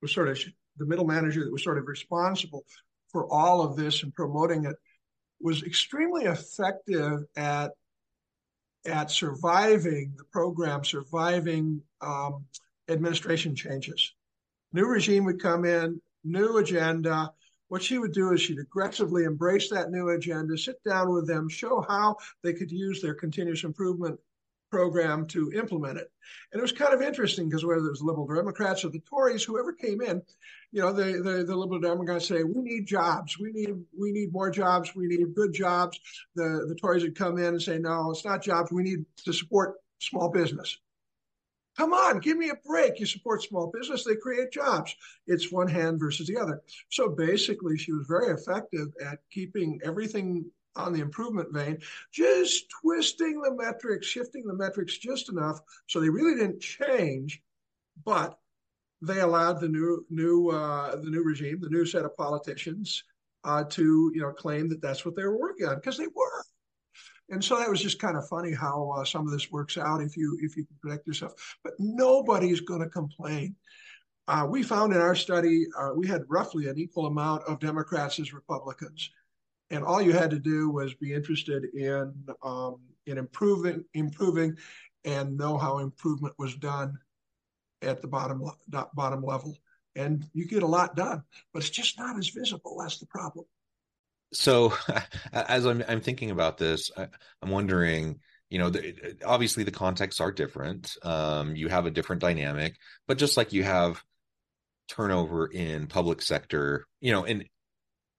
was 0.00 0.12
sort 0.12 0.28
of 0.28 0.38
the 0.76 0.86
middle 0.86 1.06
manager 1.06 1.44
that 1.44 1.52
was 1.52 1.64
sort 1.64 1.78
of 1.78 1.86
responsible 1.86 2.64
for 3.10 3.26
all 3.32 3.62
of 3.62 3.76
this 3.76 4.02
and 4.02 4.14
promoting 4.14 4.64
it 4.64 4.76
was 5.40 5.62
extremely 5.64 6.24
effective 6.24 7.24
at 7.36 7.72
at 8.86 9.10
surviving 9.10 10.12
the 10.16 10.24
program, 10.24 10.84
surviving 10.84 11.80
um, 12.00 12.44
administration 12.88 13.54
changes. 13.54 14.14
New 14.72 14.86
regime 14.86 15.24
would 15.24 15.40
come 15.40 15.64
in, 15.64 16.00
new 16.24 16.56
agenda. 16.58 17.32
What 17.68 17.82
she 17.82 17.98
would 17.98 18.12
do 18.12 18.32
is 18.32 18.40
she'd 18.40 18.58
aggressively 18.58 19.24
embrace 19.24 19.70
that 19.70 19.90
new 19.90 20.10
agenda, 20.10 20.58
sit 20.58 20.82
down 20.84 21.12
with 21.12 21.26
them, 21.26 21.48
show 21.48 21.84
how 21.88 22.16
they 22.42 22.52
could 22.52 22.70
use 22.70 23.00
their 23.00 23.14
continuous 23.14 23.64
improvement 23.64 24.18
program 24.72 25.26
to 25.26 25.52
implement 25.52 25.98
it. 25.98 26.10
And 26.50 26.58
it 26.58 26.62
was 26.62 26.72
kind 26.72 26.94
of 26.94 27.02
interesting 27.02 27.46
because 27.46 27.62
whether 27.62 27.86
it 27.86 27.90
was 27.90 28.00
Liberal 28.00 28.26
Democrats 28.26 28.84
or 28.84 28.88
the 28.88 29.00
Tories, 29.00 29.44
whoever 29.44 29.70
came 29.70 30.00
in, 30.00 30.22
you 30.72 30.80
know, 30.80 30.94
the, 30.94 31.20
the, 31.22 31.44
the 31.44 31.54
Liberal 31.54 31.78
Democrats 31.78 32.26
say, 32.26 32.42
we 32.42 32.62
need 32.62 32.86
jobs. 32.86 33.38
We 33.38 33.52
need 33.52 33.74
we 33.96 34.12
need 34.12 34.32
more 34.32 34.50
jobs. 34.50 34.96
We 34.96 35.06
need 35.08 35.34
good 35.34 35.52
jobs. 35.52 36.00
The, 36.34 36.64
the 36.66 36.74
Tories 36.80 37.02
would 37.02 37.18
come 37.18 37.36
in 37.36 37.44
and 37.44 37.62
say, 37.62 37.78
no, 37.78 38.10
it's 38.10 38.24
not 38.24 38.42
jobs. 38.42 38.72
We 38.72 38.82
need 38.82 39.04
to 39.26 39.32
support 39.34 39.74
small 39.98 40.30
business. 40.30 40.78
Come 41.76 41.92
on, 41.92 42.18
give 42.18 42.36
me 42.36 42.50
a 42.50 42.66
break. 42.66 42.98
You 42.98 43.06
support 43.06 43.42
small 43.42 43.72
business, 43.78 44.04
they 44.04 44.16
create 44.16 44.52
jobs. 44.52 44.94
It's 45.26 45.52
one 45.52 45.68
hand 45.68 46.00
versus 46.00 46.26
the 46.26 46.36
other. 46.36 46.62
So 46.90 47.10
basically, 47.10 47.78
she 47.78 47.92
was 47.92 48.06
very 48.06 48.32
effective 48.32 48.88
at 49.04 49.20
keeping 49.30 49.80
everything 49.84 50.50
on 50.76 50.92
the 50.92 51.00
improvement 51.00 51.52
vein, 51.52 51.78
just 52.12 52.66
twisting 52.80 53.40
the 53.40 53.54
metrics, 53.54 54.06
shifting 54.06 54.46
the 54.46 54.54
metrics 54.54 54.96
just 54.98 55.28
enough 55.28 55.60
so 55.88 56.00
they 56.00 56.08
really 56.08 56.34
didn't 56.34 56.60
change, 56.60 57.42
but 58.04 58.38
they 59.02 59.20
allowed 59.20 59.60
the 59.60 59.68
new 59.68 60.06
new 60.10 60.50
uh, 60.50 60.96
the 60.96 61.10
new 61.10 61.22
regime, 61.22 61.58
the 61.60 61.68
new 61.68 61.84
set 61.84 62.04
of 62.04 62.16
politicians, 62.16 63.02
uh, 63.44 63.64
to 63.64 64.12
you 64.14 64.22
know 64.22 64.32
claim 64.32 64.68
that 64.68 64.80
that's 64.80 65.04
what 65.04 65.16
they 65.16 65.24
were 65.24 65.38
working 65.38 65.66
on 65.66 65.76
because 65.76 65.98
they 65.98 66.06
were. 66.06 66.44
And 67.28 67.42
so 67.42 67.58
that 67.58 67.70
was 67.70 67.80
just 67.80 67.98
kind 67.98 68.16
of 68.16 68.28
funny 68.28 68.52
how 68.52 68.90
uh, 68.96 69.04
some 69.04 69.26
of 69.26 69.32
this 69.32 69.50
works 69.50 69.78
out 69.78 70.02
if 70.02 70.16
you 70.16 70.38
if 70.42 70.56
you 70.56 70.64
can 70.64 70.76
protect 70.80 71.06
yourself. 71.06 71.56
But 71.64 71.74
nobody's 71.78 72.60
going 72.60 72.80
to 72.80 72.88
complain. 72.88 73.56
Uh, 74.28 74.46
we 74.48 74.62
found 74.62 74.92
in 74.92 75.00
our 75.00 75.16
study 75.16 75.66
uh, 75.76 75.90
we 75.96 76.06
had 76.06 76.22
roughly 76.28 76.68
an 76.68 76.78
equal 76.78 77.06
amount 77.06 77.42
of 77.44 77.58
Democrats 77.58 78.20
as 78.20 78.32
Republicans 78.32 79.10
and 79.72 79.84
all 79.84 80.00
you 80.00 80.12
had 80.12 80.30
to 80.30 80.38
do 80.38 80.70
was 80.70 80.94
be 80.94 81.12
interested 81.12 81.64
in 81.74 82.14
um, 82.42 82.76
in 83.06 83.18
improving 83.18 83.84
improving 83.94 84.56
and 85.04 85.36
know 85.36 85.58
how 85.58 85.78
improvement 85.78 86.34
was 86.38 86.54
done 86.54 86.96
at 87.80 88.00
the 88.00 88.06
bottom 88.06 88.48
bottom 88.94 89.24
level. 89.24 89.56
And 89.96 90.24
you 90.32 90.46
get 90.46 90.62
a 90.62 90.66
lot 90.66 90.96
done 90.96 91.22
but 91.52 91.62
it's 91.62 91.70
just 91.70 91.98
not 91.98 92.16
as 92.16 92.28
visible 92.28 92.78
that's 92.80 92.98
the 92.98 93.06
problem. 93.06 93.44
So 94.32 94.72
as 95.32 95.66
i'm, 95.66 95.84
I'm 95.88 96.00
thinking 96.00 96.30
about 96.30 96.56
this 96.56 96.90
I, 96.96 97.08
am 97.42 97.50
wondering 97.50 98.20
you 98.48 98.58
know 98.58 98.70
the, 98.70 99.16
obviously 99.26 99.64
the 99.64 99.70
contexts 99.70 100.20
are 100.20 100.32
different 100.32 100.96
um, 101.02 101.54
you 101.56 101.68
have 101.68 101.84
a 101.84 101.90
different 101.90 102.22
dynamic 102.22 102.76
but 103.06 103.18
just 103.18 103.36
like 103.36 103.52
you 103.52 103.64
have 103.64 104.02
turnover 104.92 105.46
in 105.46 105.86
public 105.86 106.20
sector, 106.22 106.86
you 107.00 107.12
know, 107.12 107.24
and 107.24 107.44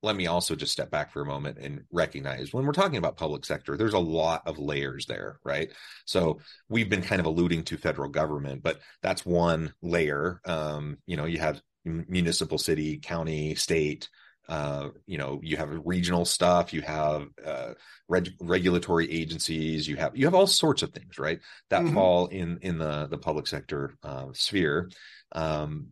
let 0.03 0.17
me 0.17 0.27
also 0.27 0.55
just 0.55 0.73
step 0.73 0.91
back 0.91 1.11
for 1.11 1.21
a 1.21 1.25
moment 1.25 1.57
and 1.57 1.85
recognize 1.91 2.53
when 2.53 2.65
we're 2.65 2.73
talking 2.73 2.97
about 2.97 3.15
public 3.17 3.45
sector, 3.45 3.77
there's 3.77 3.93
a 3.93 3.99
lot 3.99 4.43
of 4.45 4.59
layers 4.59 5.05
there, 5.05 5.39
right? 5.43 5.71
So 6.05 6.39
we've 6.67 6.89
been 6.89 7.01
kind 7.01 7.21
of 7.21 7.25
alluding 7.25 7.63
to 7.63 7.77
federal 7.77 8.09
government, 8.09 8.61
but 8.61 8.81
that's 9.01 9.25
one 9.25 9.73
layer. 9.81 10.41
Um, 10.45 10.97
you 11.07 11.15
know, 11.15 11.25
you 11.25 11.39
have 11.39 11.61
municipal, 11.85 12.57
city, 12.57 12.97
county, 12.97 13.55
state. 13.55 14.09
Uh, 14.49 14.89
you 15.05 15.17
know, 15.17 15.39
you 15.41 15.55
have 15.55 15.69
regional 15.85 16.25
stuff, 16.25 16.73
you 16.73 16.81
have 16.81 17.29
uh, 17.45 17.73
reg- 18.09 18.35
regulatory 18.41 19.09
agencies, 19.09 19.87
you 19.87 19.95
have 19.95 20.17
you 20.17 20.25
have 20.25 20.35
all 20.35 20.45
sorts 20.45 20.81
of 20.81 20.91
things, 20.91 21.17
right? 21.17 21.39
That 21.69 21.83
mm-hmm. 21.83 21.93
fall 21.93 22.27
in 22.27 22.59
in 22.61 22.77
the 22.77 23.07
the 23.07 23.17
public 23.17 23.47
sector 23.47 23.95
uh, 24.03 24.27
sphere. 24.33 24.89
Um, 25.31 25.91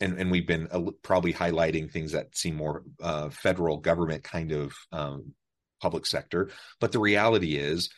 and 0.00 0.18
and 0.18 0.30
we've 0.30 0.46
been 0.46 0.68
uh, 0.70 0.90
probably 1.02 1.32
highlighting 1.32 1.90
things 1.90 2.12
that 2.12 2.36
seem 2.36 2.56
more 2.56 2.84
uh, 3.00 3.30
federal 3.30 3.78
government 3.78 4.22
kind 4.22 4.52
of 4.52 4.72
um, 4.92 5.34
public 5.80 6.06
sector. 6.06 6.50
But 6.80 6.92
the 6.92 6.98
reality 6.98 7.56
is 7.56 7.90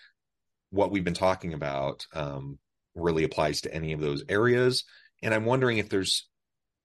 what 0.70 0.90
we've 0.90 1.04
been 1.04 1.14
talking 1.14 1.52
about 1.52 2.06
um, 2.14 2.58
really 2.94 3.24
applies 3.24 3.62
to 3.62 3.74
any 3.74 3.92
of 3.92 4.00
those 4.00 4.24
areas. 4.28 4.84
And 5.22 5.34
i'm 5.34 5.44
wondering 5.44 5.78
if 5.78 5.88
there's 5.88 6.26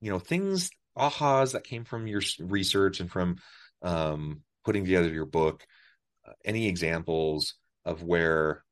you 0.01 0.12
know 0.12 0.19
things 0.19 0.69
ahas 0.97 1.54
that 1.54 1.63
came 1.63 1.84
from 1.84 2.08
your 2.08 2.21
research 2.39 2.99
and 2.99 3.12
from 3.12 3.38
um, 3.82 4.41
putting 4.63 4.84
together 4.84 5.10
your 5.10 5.25
book 5.25 5.65
uh, 6.28 6.34
any 6.43 6.67
examples 6.67 7.56
of 7.86 8.04
where 8.04 8.63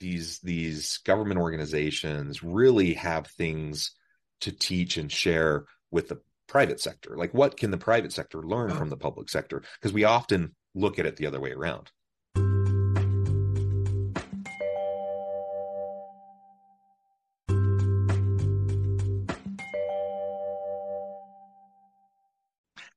these 0.00 0.38
these 0.40 0.98
government 0.98 1.40
organizations 1.40 2.42
really 2.42 2.94
have 2.94 3.26
things 3.26 3.92
to 4.40 4.52
teach 4.52 4.96
and 4.96 5.10
share 5.10 5.66
with 5.90 6.08
the 6.08 6.20
private 6.46 6.80
sector? 6.80 7.16
Like, 7.16 7.34
what 7.34 7.56
can 7.56 7.70
the 7.70 7.78
private 7.78 8.12
sector 8.12 8.42
learn 8.42 8.70
from 8.70 8.90
the 8.90 8.96
public 8.96 9.28
sector? 9.28 9.62
Because 9.80 9.92
we 9.92 10.04
often 10.04 10.54
look 10.74 10.98
at 10.98 11.06
it 11.06 11.16
the 11.16 11.26
other 11.26 11.40
way 11.40 11.52
around. 11.52 11.90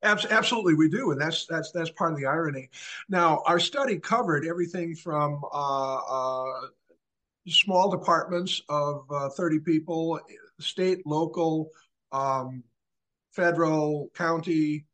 Absolutely, 0.04 0.74
we 0.74 0.90
do, 0.90 1.12
and 1.12 1.22
that's 1.22 1.46
that's 1.46 1.72
that's 1.72 1.92
part 1.92 2.12
of 2.12 2.18
the 2.18 2.26
irony. 2.26 2.70
Now, 3.08 3.44
our 3.46 3.60
study 3.60 4.00
covered 4.00 4.46
everything 4.48 4.96
from 4.96 5.44
uh, 5.54 5.96
uh, 5.96 6.68
small 7.48 7.92
departments 7.92 8.62
of 8.68 9.06
uh, 9.12 9.30
30 9.30 9.60
people 9.60 10.20
state, 10.62 11.06
local, 11.06 11.70
um, 12.12 12.64
federal, 13.32 14.10
county, 14.16 14.86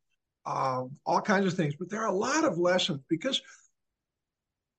um, 0.46 0.92
all 1.06 1.22
kinds 1.22 1.46
of 1.46 1.54
things. 1.54 1.76
But 1.78 1.90
there 1.90 2.02
are 2.02 2.08
a 2.08 2.16
lot 2.16 2.46
of 2.46 2.58
lessons 2.58 3.02
because 3.10 3.42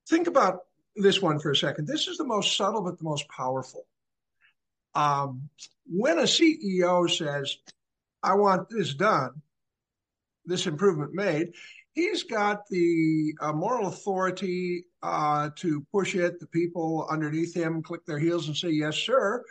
think 0.08 0.26
about 0.26 0.60
this 0.96 1.20
one 1.20 1.38
for 1.38 1.50
a 1.50 1.56
second. 1.56 1.86
This 1.86 2.08
is 2.08 2.16
the 2.16 2.24
most 2.24 2.56
subtle 2.56 2.82
but 2.82 2.98
the 2.98 3.04
most 3.04 3.28
powerful. 3.28 3.86
Um, 4.94 5.48
when 5.86 6.18
a 6.18 6.22
CEO 6.22 7.10
says, 7.10 7.56
I 8.22 8.34
want 8.34 8.68
this 8.68 8.94
done, 8.94 9.42
this 10.44 10.66
improvement 10.66 11.12
made, 11.14 11.52
he's 11.92 12.22
got 12.22 12.66
the 12.68 13.34
uh, 13.40 13.52
moral 13.52 13.88
authority 13.88 14.86
uh, 15.02 15.50
to 15.56 15.86
push 15.92 16.14
it. 16.14 16.40
The 16.40 16.46
people 16.46 17.06
underneath 17.10 17.54
him 17.54 17.82
click 17.82 18.04
their 18.06 18.18
heels 18.18 18.48
and 18.48 18.56
say, 18.56 18.70
Yes, 18.70 18.96
sir 18.96 19.44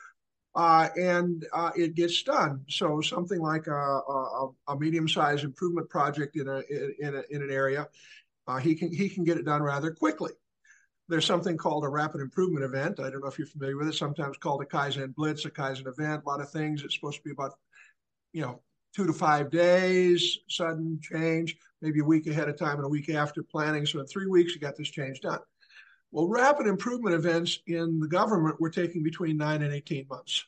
uh, 0.57 0.89
and 0.99 1.45
uh, 1.53 1.71
it 1.75 1.93
gets 1.93 2.23
done. 2.23 2.65
So 2.67 2.99
something 2.99 3.39
like 3.39 3.67
a, 3.67 3.71
a, 3.71 4.49
a 4.67 4.79
medium-sized 4.79 5.43
improvement 5.43 5.87
project 5.87 6.35
in 6.35 6.47
a 6.47 6.61
in, 6.99 7.15
a, 7.15 7.21
in 7.29 7.43
an 7.43 7.51
area, 7.51 7.87
uh, 8.47 8.57
he 8.57 8.73
can 8.73 8.91
he 8.91 9.07
can 9.07 9.23
get 9.23 9.37
it 9.37 9.45
done 9.45 9.61
rather 9.61 9.91
quickly. 9.91 10.31
There's 11.09 11.25
something 11.25 11.57
called 11.57 11.85
a 11.85 11.89
rapid 11.89 12.21
improvement 12.21 12.65
event. 12.65 12.99
I 12.99 13.09
don't 13.09 13.21
know 13.21 13.29
if 13.29 13.37
you're 13.37 13.47
familiar 13.47 13.77
with 13.77 13.87
it. 13.87 13.93
Sometimes 13.93 14.35
called 14.37 14.61
a 14.61 14.65
Kaizen 14.65 15.15
Blitz, 15.15 15.45
a 15.45 15.51
Kaizen 15.51 15.87
event. 15.87 16.23
A 16.25 16.27
lot 16.27 16.41
of 16.41 16.49
things. 16.49 16.83
It's 16.83 16.95
supposed 16.95 17.17
to 17.17 17.23
be 17.23 17.31
about, 17.31 17.53
you 18.33 18.41
know, 18.41 18.61
two 18.93 19.05
to 19.05 19.13
five 19.13 19.49
days, 19.51 20.39
sudden 20.49 20.99
change, 21.01 21.55
maybe 21.81 21.99
a 21.99 22.03
week 22.03 22.27
ahead 22.27 22.49
of 22.49 22.57
time 22.57 22.77
and 22.77 22.85
a 22.85 22.89
week 22.89 23.09
after 23.09 23.43
planning. 23.43 23.85
So 23.85 23.99
in 23.99 24.07
three 24.07 24.25
weeks, 24.27 24.53
you 24.53 24.59
got 24.59 24.75
this 24.75 24.89
change 24.89 25.21
done. 25.21 25.39
Well, 26.11 26.27
rapid 26.27 26.67
improvement 26.67 27.15
events 27.15 27.59
in 27.67 27.99
the 27.99 28.07
government 28.07 28.61
were 28.61 28.69
taking 28.69 29.03
between 29.03 29.37
nine 29.37 29.61
and 29.61 29.73
18 29.73 30.07
months. 30.09 30.45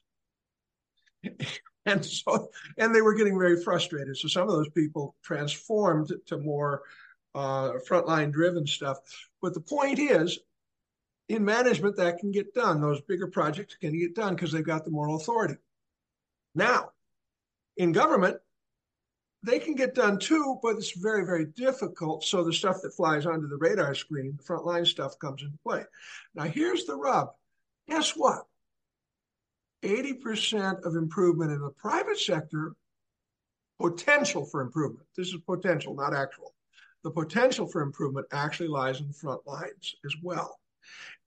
and 1.85 2.05
so, 2.05 2.49
and 2.77 2.95
they 2.95 3.01
were 3.01 3.15
getting 3.15 3.37
very 3.37 3.61
frustrated. 3.61 4.17
So 4.17 4.27
some 4.27 4.43
of 4.43 4.55
those 4.55 4.69
people 4.69 5.15
transformed 5.21 6.13
to 6.27 6.37
more 6.37 6.83
uh, 7.35 7.73
frontline 7.87 8.31
driven 8.31 8.65
stuff. 8.65 8.99
But 9.41 9.53
the 9.53 9.61
point 9.61 9.99
is, 9.99 10.39
in 11.27 11.45
management, 11.45 11.97
that 11.97 12.17
can 12.17 12.31
get 12.31 12.53
done. 12.53 12.81
Those 12.81 13.01
bigger 13.01 13.27
projects 13.27 13.75
can 13.75 13.97
get 13.97 14.15
done 14.15 14.35
because 14.35 14.51
they've 14.51 14.65
got 14.65 14.83
the 14.83 14.91
moral 14.91 15.15
authority. 15.15 15.55
Now, 16.55 16.91
in 17.77 17.91
government, 17.91 18.37
they 19.43 19.59
can 19.59 19.75
get 19.75 19.95
done 19.95 20.19
too, 20.19 20.59
but 20.61 20.75
it's 20.75 20.91
very, 20.91 21.25
very 21.25 21.45
difficult. 21.45 22.23
So 22.23 22.43
the 22.43 22.53
stuff 22.53 22.81
that 22.81 22.93
flies 22.93 23.25
onto 23.25 23.47
the 23.47 23.57
radar 23.57 23.95
screen, 23.95 24.37
the 24.37 24.43
frontline 24.43 24.85
stuff 24.85 25.17
comes 25.19 25.41
into 25.41 25.57
play. 25.65 25.83
Now, 26.35 26.43
here's 26.43 26.85
the 26.85 26.95
rub. 26.95 27.29
Guess 27.87 28.11
what? 28.15 28.43
80% 29.83 30.83
of 30.83 30.95
improvement 30.95 31.51
in 31.51 31.61
the 31.61 31.69
private 31.69 32.19
sector, 32.19 32.73
potential 33.79 34.45
for 34.45 34.61
improvement. 34.61 35.07
This 35.15 35.29
is 35.29 35.37
potential, 35.45 35.95
not 35.95 36.13
actual. 36.13 36.53
The 37.03 37.11
potential 37.11 37.65
for 37.65 37.81
improvement 37.81 38.27
actually 38.33 38.67
lies 38.67 38.99
in 38.99 39.07
the 39.07 39.13
front 39.13 39.47
lines 39.47 39.95
as 40.05 40.13
well. 40.21 40.59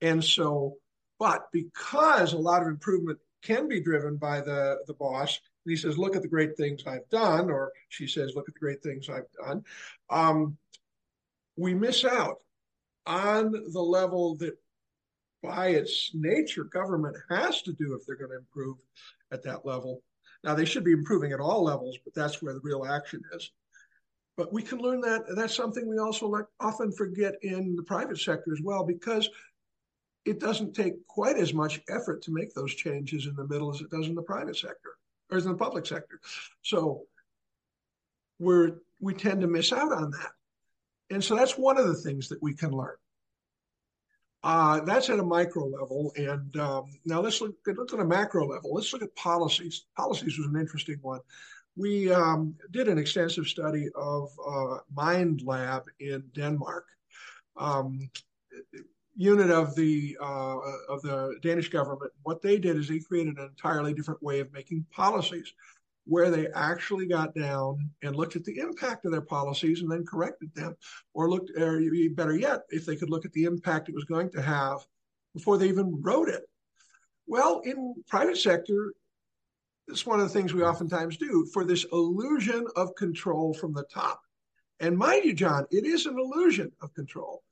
And 0.01 0.23
so, 0.23 0.75
but 1.19 1.47
because 1.51 2.33
a 2.33 2.37
lot 2.37 2.61
of 2.61 2.67
improvement 2.67 3.17
can 3.41 3.67
be 3.67 3.79
driven 3.79 4.17
by 4.17 4.41
the, 4.41 4.77
the 4.85 4.93
boss, 4.93 5.39
he 5.65 5.75
says, 5.75 5.97
Look 5.97 6.15
at 6.15 6.21
the 6.21 6.27
great 6.27 6.57
things 6.57 6.83
I've 6.85 7.07
done, 7.09 7.49
or 7.49 7.71
she 7.89 8.07
says, 8.07 8.33
Look 8.35 8.47
at 8.47 8.53
the 8.53 8.59
great 8.59 8.81
things 8.83 9.09
I've 9.09 9.31
done. 9.45 9.63
Um, 10.09 10.57
we 11.55 11.73
miss 11.73 12.03
out 12.03 12.37
on 13.05 13.51
the 13.51 13.81
level 13.81 14.35
that, 14.37 14.57
by 15.41 15.69
its 15.69 16.11
nature, 16.13 16.63
government 16.63 17.17
has 17.29 17.61
to 17.63 17.73
do 17.73 17.93
if 17.93 18.05
they're 18.05 18.15
going 18.15 18.31
to 18.31 18.37
improve 18.37 18.77
at 19.31 19.43
that 19.43 19.65
level. 19.65 20.01
Now, 20.43 20.55
they 20.55 20.65
should 20.65 20.83
be 20.83 20.91
improving 20.91 21.31
at 21.31 21.39
all 21.39 21.63
levels, 21.63 21.97
but 22.03 22.13
that's 22.13 22.41
where 22.41 22.53
the 22.53 22.61
real 22.63 22.85
action 22.85 23.21
is. 23.33 23.51
But 24.35 24.51
we 24.51 24.63
can 24.63 24.79
learn 24.79 24.99
that. 25.01 25.23
That's 25.35 25.55
something 25.55 25.87
we 25.87 25.99
also 25.99 26.27
like, 26.27 26.45
often 26.59 26.91
forget 26.91 27.35
in 27.43 27.75
the 27.75 27.83
private 27.83 28.19
sector 28.19 28.51
as 28.51 28.61
well, 28.61 28.83
because 28.83 29.29
it 30.25 30.39
doesn't 30.39 30.73
take 30.73 31.05
quite 31.07 31.37
as 31.37 31.53
much 31.53 31.81
effort 31.89 32.21
to 32.23 32.31
make 32.31 32.53
those 32.53 32.73
changes 32.73 33.27
in 33.27 33.35
the 33.35 33.47
middle 33.47 33.73
as 33.73 33.81
it 33.81 33.89
does 33.89 34.07
in 34.07 34.15
the 34.15 34.21
private 34.21 34.57
sector 34.57 34.97
or 35.33 35.37
in 35.37 35.45
the 35.45 35.55
public 35.55 35.85
sector. 35.85 36.19
So 36.61 37.03
we're 38.39 38.77
we 38.99 39.13
tend 39.13 39.41
to 39.41 39.47
miss 39.47 39.73
out 39.73 39.91
on 39.91 40.11
that. 40.11 40.31
And 41.09 41.23
so 41.23 41.35
that's 41.35 41.57
one 41.57 41.77
of 41.77 41.87
the 41.87 41.95
things 41.95 42.29
that 42.29 42.41
we 42.41 42.53
can 42.53 42.71
learn. 42.71 42.95
Uh, 44.43 44.81
that's 44.81 45.09
at 45.09 45.19
a 45.19 45.23
micro 45.23 45.65
level. 45.65 46.11
And 46.17 46.55
um, 46.57 46.85
now 47.05 47.21
let's 47.21 47.39
look, 47.41 47.55
look 47.65 47.93
at 47.93 47.99
a 47.99 48.05
macro 48.05 48.47
level. 48.47 48.73
Let's 48.73 48.91
look 48.91 49.01
at 49.03 49.15
policies. 49.15 49.85
Policies 49.95 50.37
was 50.37 50.47
an 50.47 50.59
interesting 50.59 50.97
one. 51.01 51.19
We 51.75 52.11
um, 52.11 52.55
did 52.71 52.87
an 52.87 52.97
extensive 52.97 53.47
study 53.47 53.89
of 53.95 54.29
uh, 54.45 54.77
Mind 54.93 55.41
Lab 55.43 55.83
in 55.99 56.23
Denmark. 56.33 56.85
Um, 57.57 58.09
unit 59.15 59.51
of 59.51 59.75
the 59.75 60.17
uh, 60.21 60.57
of 60.89 61.01
the 61.01 61.37
Danish 61.41 61.69
government, 61.69 62.11
what 62.23 62.41
they 62.41 62.57
did 62.57 62.77
is 62.77 62.87
they 62.87 62.99
created 62.99 63.37
an 63.37 63.45
entirely 63.45 63.93
different 63.93 64.21
way 64.23 64.39
of 64.39 64.51
making 64.51 64.85
policies, 64.91 65.53
where 66.05 66.29
they 66.29 66.47
actually 66.55 67.05
got 67.05 67.35
down 67.35 67.89
and 68.01 68.15
looked 68.15 68.35
at 68.35 68.43
the 68.43 68.57
impact 68.57 69.05
of 69.05 69.11
their 69.11 69.21
policies 69.21 69.81
and 69.81 69.91
then 69.91 70.05
corrected 70.05 70.53
them, 70.55 70.75
or 71.13 71.29
looked, 71.29 71.51
or 71.57 71.81
better 72.15 72.35
yet, 72.35 72.61
if 72.69 72.85
they 72.85 72.95
could 72.95 73.09
look 73.09 73.25
at 73.25 73.33
the 73.33 73.43
impact 73.43 73.89
it 73.89 73.95
was 73.95 74.05
going 74.05 74.29
to 74.31 74.41
have 74.41 74.79
before 75.33 75.57
they 75.57 75.67
even 75.67 76.01
wrote 76.01 76.29
it. 76.29 76.43
Well, 77.27 77.61
in 77.61 77.95
private 78.07 78.37
sector, 78.37 78.93
it's 79.87 80.05
one 80.05 80.19
of 80.19 80.27
the 80.27 80.33
things 80.33 80.53
we 80.53 80.63
oftentimes 80.63 81.17
do 81.17 81.47
for 81.53 81.63
this 81.63 81.85
illusion 81.91 82.65
of 82.75 82.95
control 82.95 83.53
from 83.53 83.73
the 83.73 83.83
top. 83.83 84.21
And 84.79 84.97
mind 84.97 85.25
you, 85.25 85.33
John, 85.33 85.65
it 85.71 85.85
is 85.85 86.05
an 86.05 86.17
illusion 86.17 86.71
of 86.81 86.93
control 86.93 87.43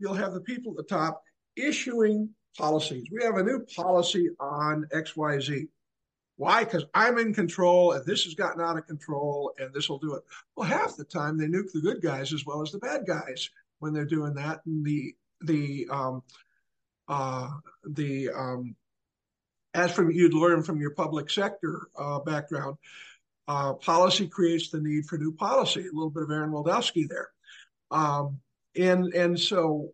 you'll 0.00 0.14
have 0.14 0.32
the 0.34 0.40
people 0.40 0.72
at 0.72 0.78
the 0.78 0.82
top 0.82 1.22
issuing 1.56 2.30
policies. 2.58 3.06
We 3.12 3.22
have 3.22 3.36
a 3.36 3.44
new 3.44 3.64
policy 3.76 4.30
on 4.40 4.86
XYZ. 4.92 5.68
Why? 6.36 6.64
Because 6.64 6.84
I'm 6.94 7.18
in 7.18 7.34
control 7.34 7.92
and 7.92 8.04
this 8.04 8.24
has 8.24 8.34
gotten 8.34 8.62
out 8.62 8.78
of 8.78 8.86
control 8.86 9.52
and 9.58 9.72
this 9.72 9.88
will 9.88 9.98
do 9.98 10.14
it. 10.14 10.22
Well, 10.56 10.66
half 10.66 10.96
the 10.96 11.04
time 11.04 11.36
they 11.36 11.46
nuke 11.46 11.70
the 11.72 11.80
good 11.80 12.00
guys 12.00 12.32
as 12.32 12.46
well 12.46 12.62
as 12.62 12.72
the 12.72 12.78
bad 12.78 13.06
guys 13.06 13.48
when 13.78 13.92
they're 13.92 14.04
doing 14.06 14.34
that. 14.34 14.60
And 14.66 14.84
the 14.84 15.14
the 15.42 15.86
um, 15.90 16.22
uh, 17.08 17.50
the 17.84 18.30
um, 18.30 18.74
as 19.74 19.92
from 19.92 20.10
you'd 20.10 20.34
learn 20.34 20.62
from 20.62 20.80
your 20.80 20.94
public 20.94 21.30
sector 21.30 21.88
uh, 21.98 22.20
background, 22.20 22.76
Uh, 23.48 23.74
policy 23.74 24.28
creates 24.28 24.70
the 24.70 24.80
need 24.80 25.04
for 25.06 25.18
new 25.18 25.32
policy. 25.34 25.80
A 25.80 25.92
little 25.92 26.10
bit 26.10 26.22
of 26.22 26.30
Aaron 26.30 26.52
Wildavsky 26.52 27.08
there. 27.08 27.30
Um, 27.90 28.38
and, 28.76 29.12
and 29.14 29.38
so 29.38 29.90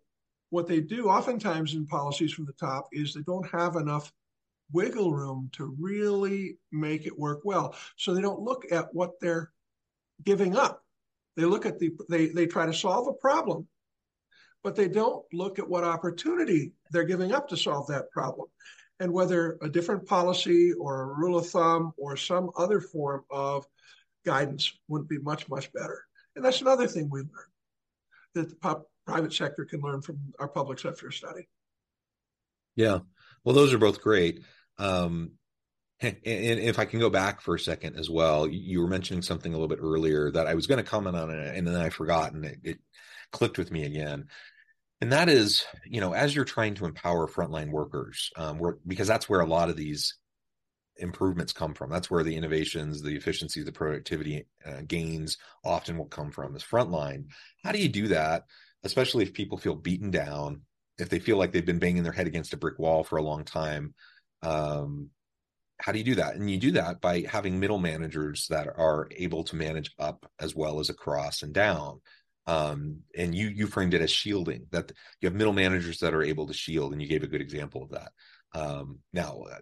what 0.50 0.66
they 0.66 0.80
do 0.80 1.08
oftentimes 1.08 1.74
in 1.74 1.86
policies 1.86 2.32
from 2.32 2.46
the 2.46 2.52
top 2.52 2.88
is 2.92 3.12
they 3.12 3.22
don't 3.22 3.48
have 3.50 3.76
enough 3.76 4.12
wiggle 4.72 5.12
room 5.12 5.50
to 5.52 5.74
really 5.78 6.58
make 6.72 7.06
it 7.06 7.18
work 7.18 7.40
well. 7.44 7.74
So 7.96 8.14
they 8.14 8.20
don't 8.20 8.40
look 8.40 8.64
at 8.70 8.92
what 8.92 9.12
they're 9.20 9.52
giving 10.24 10.56
up. 10.56 10.82
They 11.36 11.44
look 11.44 11.66
at 11.66 11.78
the 11.78 11.92
they 12.08 12.28
they 12.28 12.46
try 12.46 12.66
to 12.66 12.72
solve 12.72 13.08
a 13.08 13.12
problem, 13.12 13.66
but 14.64 14.74
they 14.74 14.88
don't 14.88 15.24
look 15.32 15.58
at 15.58 15.68
what 15.68 15.84
opportunity 15.84 16.72
they're 16.90 17.04
giving 17.04 17.32
up 17.32 17.48
to 17.48 17.56
solve 17.56 17.86
that 17.88 18.10
problem. 18.10 18.48
And 18.98 19.12
whether 19.12 19.58
a 19.60 19.68
different 19.68 20.06
policy 20.06 20.72
or 20.72 21.02
a 21.02 21.14
rule 21.18 21.36
of 21.36 21.46
thumb 21.46 21.92
or 21.98 22.16
some 22.16 22.50
other 22.56 22.80
form 22.80 23.24
of 23.30 23.66
guidance 24.24 24.72
would 24.88 25.06
be 25.06 25.18
much, 25.18 25.46
much 25.50 25.70
better. 25.74 26.02
And 26.34 26.42
that's 26.42 26.62
another 26.62 26.86
thing 26.86 27.10
we 27.10 27.20
learn 27.20 27.50
that 28.36 28.48
the 28.48 28.82
private 29.06 29.32
sector 29.32 29.64
can 29.64 29.80
learn 29.80 30.00
from 30.00 30.18
our 30.38 30.48
public 30.48 30.78
sector 30.78 31.10
study. 31.10 31.48
Yeah. 32.76 33.00
Well, 33.44 33.54
those 33.54 33.72
are 33.72 33.78
both 33.78 34.00
great. 34.00 34.42
Um, 34.78 35.32
and 36.00 36.18
if 36.24 36.78
I 36.78 36.84
can 36.84 37.00
go 37.00 37.08
back 37.08 37.40
for 37.40 37.54
a 37.54 37.58
second 37.60 37.98
as 37.98 38.10
well, 38.10 38.46
you 38.46 38.82
were 38.82 38.88
mentioning 38.88 39.22
something 39.22 39.52
a 39.52 39.56
little 39.56 39.68
bit 39.68 39.78
earlier 39.80 40.30
that 40.30 40.46
I 40.46 40.54
was 40.54 40.66
going 40.66 40.82
to 40.82 40.90
comment 40.90 41.16
on 41.16 41.30
and 41.30 41.66
then 41.66 41.76
I 41.76 41.88
forgot, 41.88 42.34
and 42.34 42.44
it, 42.44 42.58
it 42.62 42.78
clicked 43.32 43.56
with 43.56 43.70
me 43.70 43.84
again. 43.84 44.26
And 45.00 45.12
that 45.12 45.28
is, 45.28 45.64
you 45.86 46.00
know, 46.00 46.12
as 46.12 46.34
you're 46.34 46.44
trying 46.44 46.74
to 46.74 46.84
empower 46.84 47.26
frontline 47.28 47.70
workers, 47.70 48.30
um, 48.36 48.60
because 48.86 49.08
that's 49.08 49.28
where 49.28 49.40
a 49.40 49.46
lot 49.46 49.70
of 49.70 49.76
these 49.76 50.16
improvements 50.98 51.52
come 51.52 51.74
from. 51.74 51.90
That's 51.90 52.10
where 52.10 52.22
the 52.24 52.36
innovations, 52.36 53.02
the 53.02 53.16
efficiency, 53.16 53.62
the 53.62 53.72
productivity 53.72 54.46
uh, 54.64 54.82
gains 54.86 55.38
often 55.64 55.98
will 55.98 56.06
come 56.06 56.30
from 56.30 56.56
is 56.56 56.62
frontline. 56.62 57.26
How 57.64 57.72
do 57.72 57.78
you 57.78 57.88
do 57.88 58.08
that, 58.08 58.44
especially 58.84 59.24
if 59.24 59.32
people 59.32 59.58
feel 59.58 59.74
beaten 59.74 60.10
down, 60.10 60.62
if 60.98 61.08
they 61.08 61.18
feel 61.18 61.36
like 61.36 61.52
they've 61.52 61.64
been 61.64 61.78
banging 61.78 62.02
their 62.02 62.12
head 62.12 62.26
against 62.26 62.52
a 62.54 62.56
brick 62.56 62.78
wall 62.78 63.04
for 63.04 63.16
a 63.16 63.22
long 63.22 63.44
time? 63.44 63.94
Um, 64.42 65.10
how 65.78 65.92
do 65.92 65.98
you 65.98 66.04
do 66.04 66.14
that? 66.16 66.36
And 66.36 66.50
you 66.50 66.58
do 66.58 66.72
that 66.72 67.00
by 67.00 67.24
having 67.28 67.60
middle 67.60 67.78
managers 67.78 68.46
that 68.48 68.66
are 68.66 69.08
able 69.14 69.44
to 69.44 69.56
manage 69.56 69.92
up 69.98 70.30
as 70.40 70.54
well 70.54 70.80
as 70.80 70.88
across 70.88 71.42
and 71.42 71.52
down. 71.52 72.00
Um, 72.46 73.00
and 73.16 73.34
you 73.34 73.48
you 73.48 73.66
framed 73.66 73.92
it 73.92 74.00
as 74.00 74.10
shielding 74.10 74.66
that 74.70 74.92
you 75.20 75.26
have 75.26 75.34
middle 75.34 75.52
managers 75.52 75.98
that 75.98 76.14
are 76.14 76.22
able 76.22 76.46
to 76.46 76.54
shield, 76.54 76.92
and 76.92 77.02
you 77.02 77.08
gave 77.08 77.24
a 77.24 77.26
good 77.28 77.40
example 77.40 77.82
of 77.82 77.90
that. 77.90 78.12
Um, 78.54 79.00
now, 79.12 79.42
uh, 79.50 79.58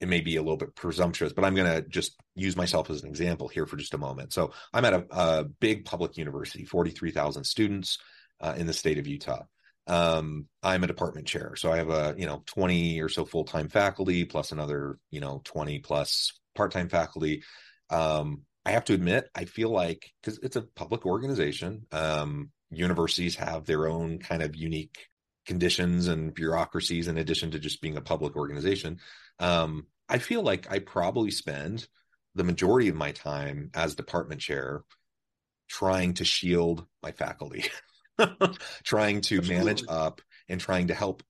it 0.00 0.08
may 0.08 0.20
be 0.20 0.36
a 0.36 0.42
little 0.42 0.56
bit 0.56 0.74
presumptuous, 0.74 1.32
but 1.32 1.44
I'm 1.44 1.54
going 1.54 1.70
to 1.70 1.88
just 1.88 2.16
use 2.34 2.56
myself 2.56 2.90
as 2.90 3.02
an 3.02 3.08
example 3.08 3.48
here 3.48 3.66
for 3.66 3.76
just 3.76 3.94
a 3.94 3.98
moment. 3.98 4.32
So 4.32 4.52
I'm 4.72 4.84
at 4.84 4.92
a, 4.92 5.06
a 5.10 5.44
big 5.44 5.84
public 5.84 6.16
university, 6.16 6.64
43,000 6.64 7.44
students 7.44 7.98
uh, 8.40 8.54
in 8.56 8.66
the 8.66 8.72
state 8.72 8.98
of 8.98 9.06
Utah. 9.06 9.44
Um 9.86 10.46
i'm 10.62 10.82
a 10.82 10.86
department 10.86 11.26
chair 11.26 11.56
so 11.56 11.70
i 11.70 11.76
have 11.76 11.90
a 11.90 12.14
you 12.16 12.24
know 12.24 12.42
20 12.46 13.02
or 13.02 13.10
so 13.10 13.26
full-time 13.26 13.68
faculty 13.68 14.24
plus 14.24 14.50
another 14.50 14.98
you 15.10 15.20
know 15.20 15.42
20 15.44 15.80
plus 15.80 16.32
part-time 16.54 16.88
faculty. 16.88 17.42
Um 17.90 18.44
i 18.64 18.70
have 18.70 18.86
to 18.86 18.94
admit 18.94 19.28
i 19.34 19.44
feel 19.44 19.68
like 19.68 20.10
because 20.22 20.38
it's 20.38 20.56
a 20.56 20.62
public 20.62 21.04
organization 21.04 21.86
um 21.92 22.50
universities 22.70 23.36
have 23.36 23.66
their 23.66 23.86
own 23.86 24.18
kind 24.18 24.42
of 24.42 24.56
unique 24.56 25.10
conditions 25.44 26.08
and 26.08 26.32
bureaucracies 26.32 27.06
in 27.06 27.18
addition 27.18 27.50
to 27.50 27.58
just 27.58 27.82
being 27.82 27.98
a 27.98 28.00
public 28.00 28.36
organization 28.36 28.98
um 29.40 29.86
i 30.08 30.18
feel 30.18 30.42
like 30.42 30.70
i 30.70 30.78
probably 30.78 31.30
spend 31.30 31.86
the 32.34 32.44
majority 32.44 32.88
of 32.88 32.96
my 32.96 33.12
time 33.12 33.70
as 33.74 33.94
department 33.94 34.40
chair 34.40 34.82
trying 35.68 36.14
to 36.14 36.24
shield 36.24 36.86
my 37.02 37.12
faculty 37.12 37.64
trying 38.84 39.20
to 39.20 39.38
Absolutely. 39.38 39.56
manage 39.56 39.84
up 39.88 40.20
and 40.48 40.60
trying 40.60 40.88
to 40.88 40.94
help 40.94 41.22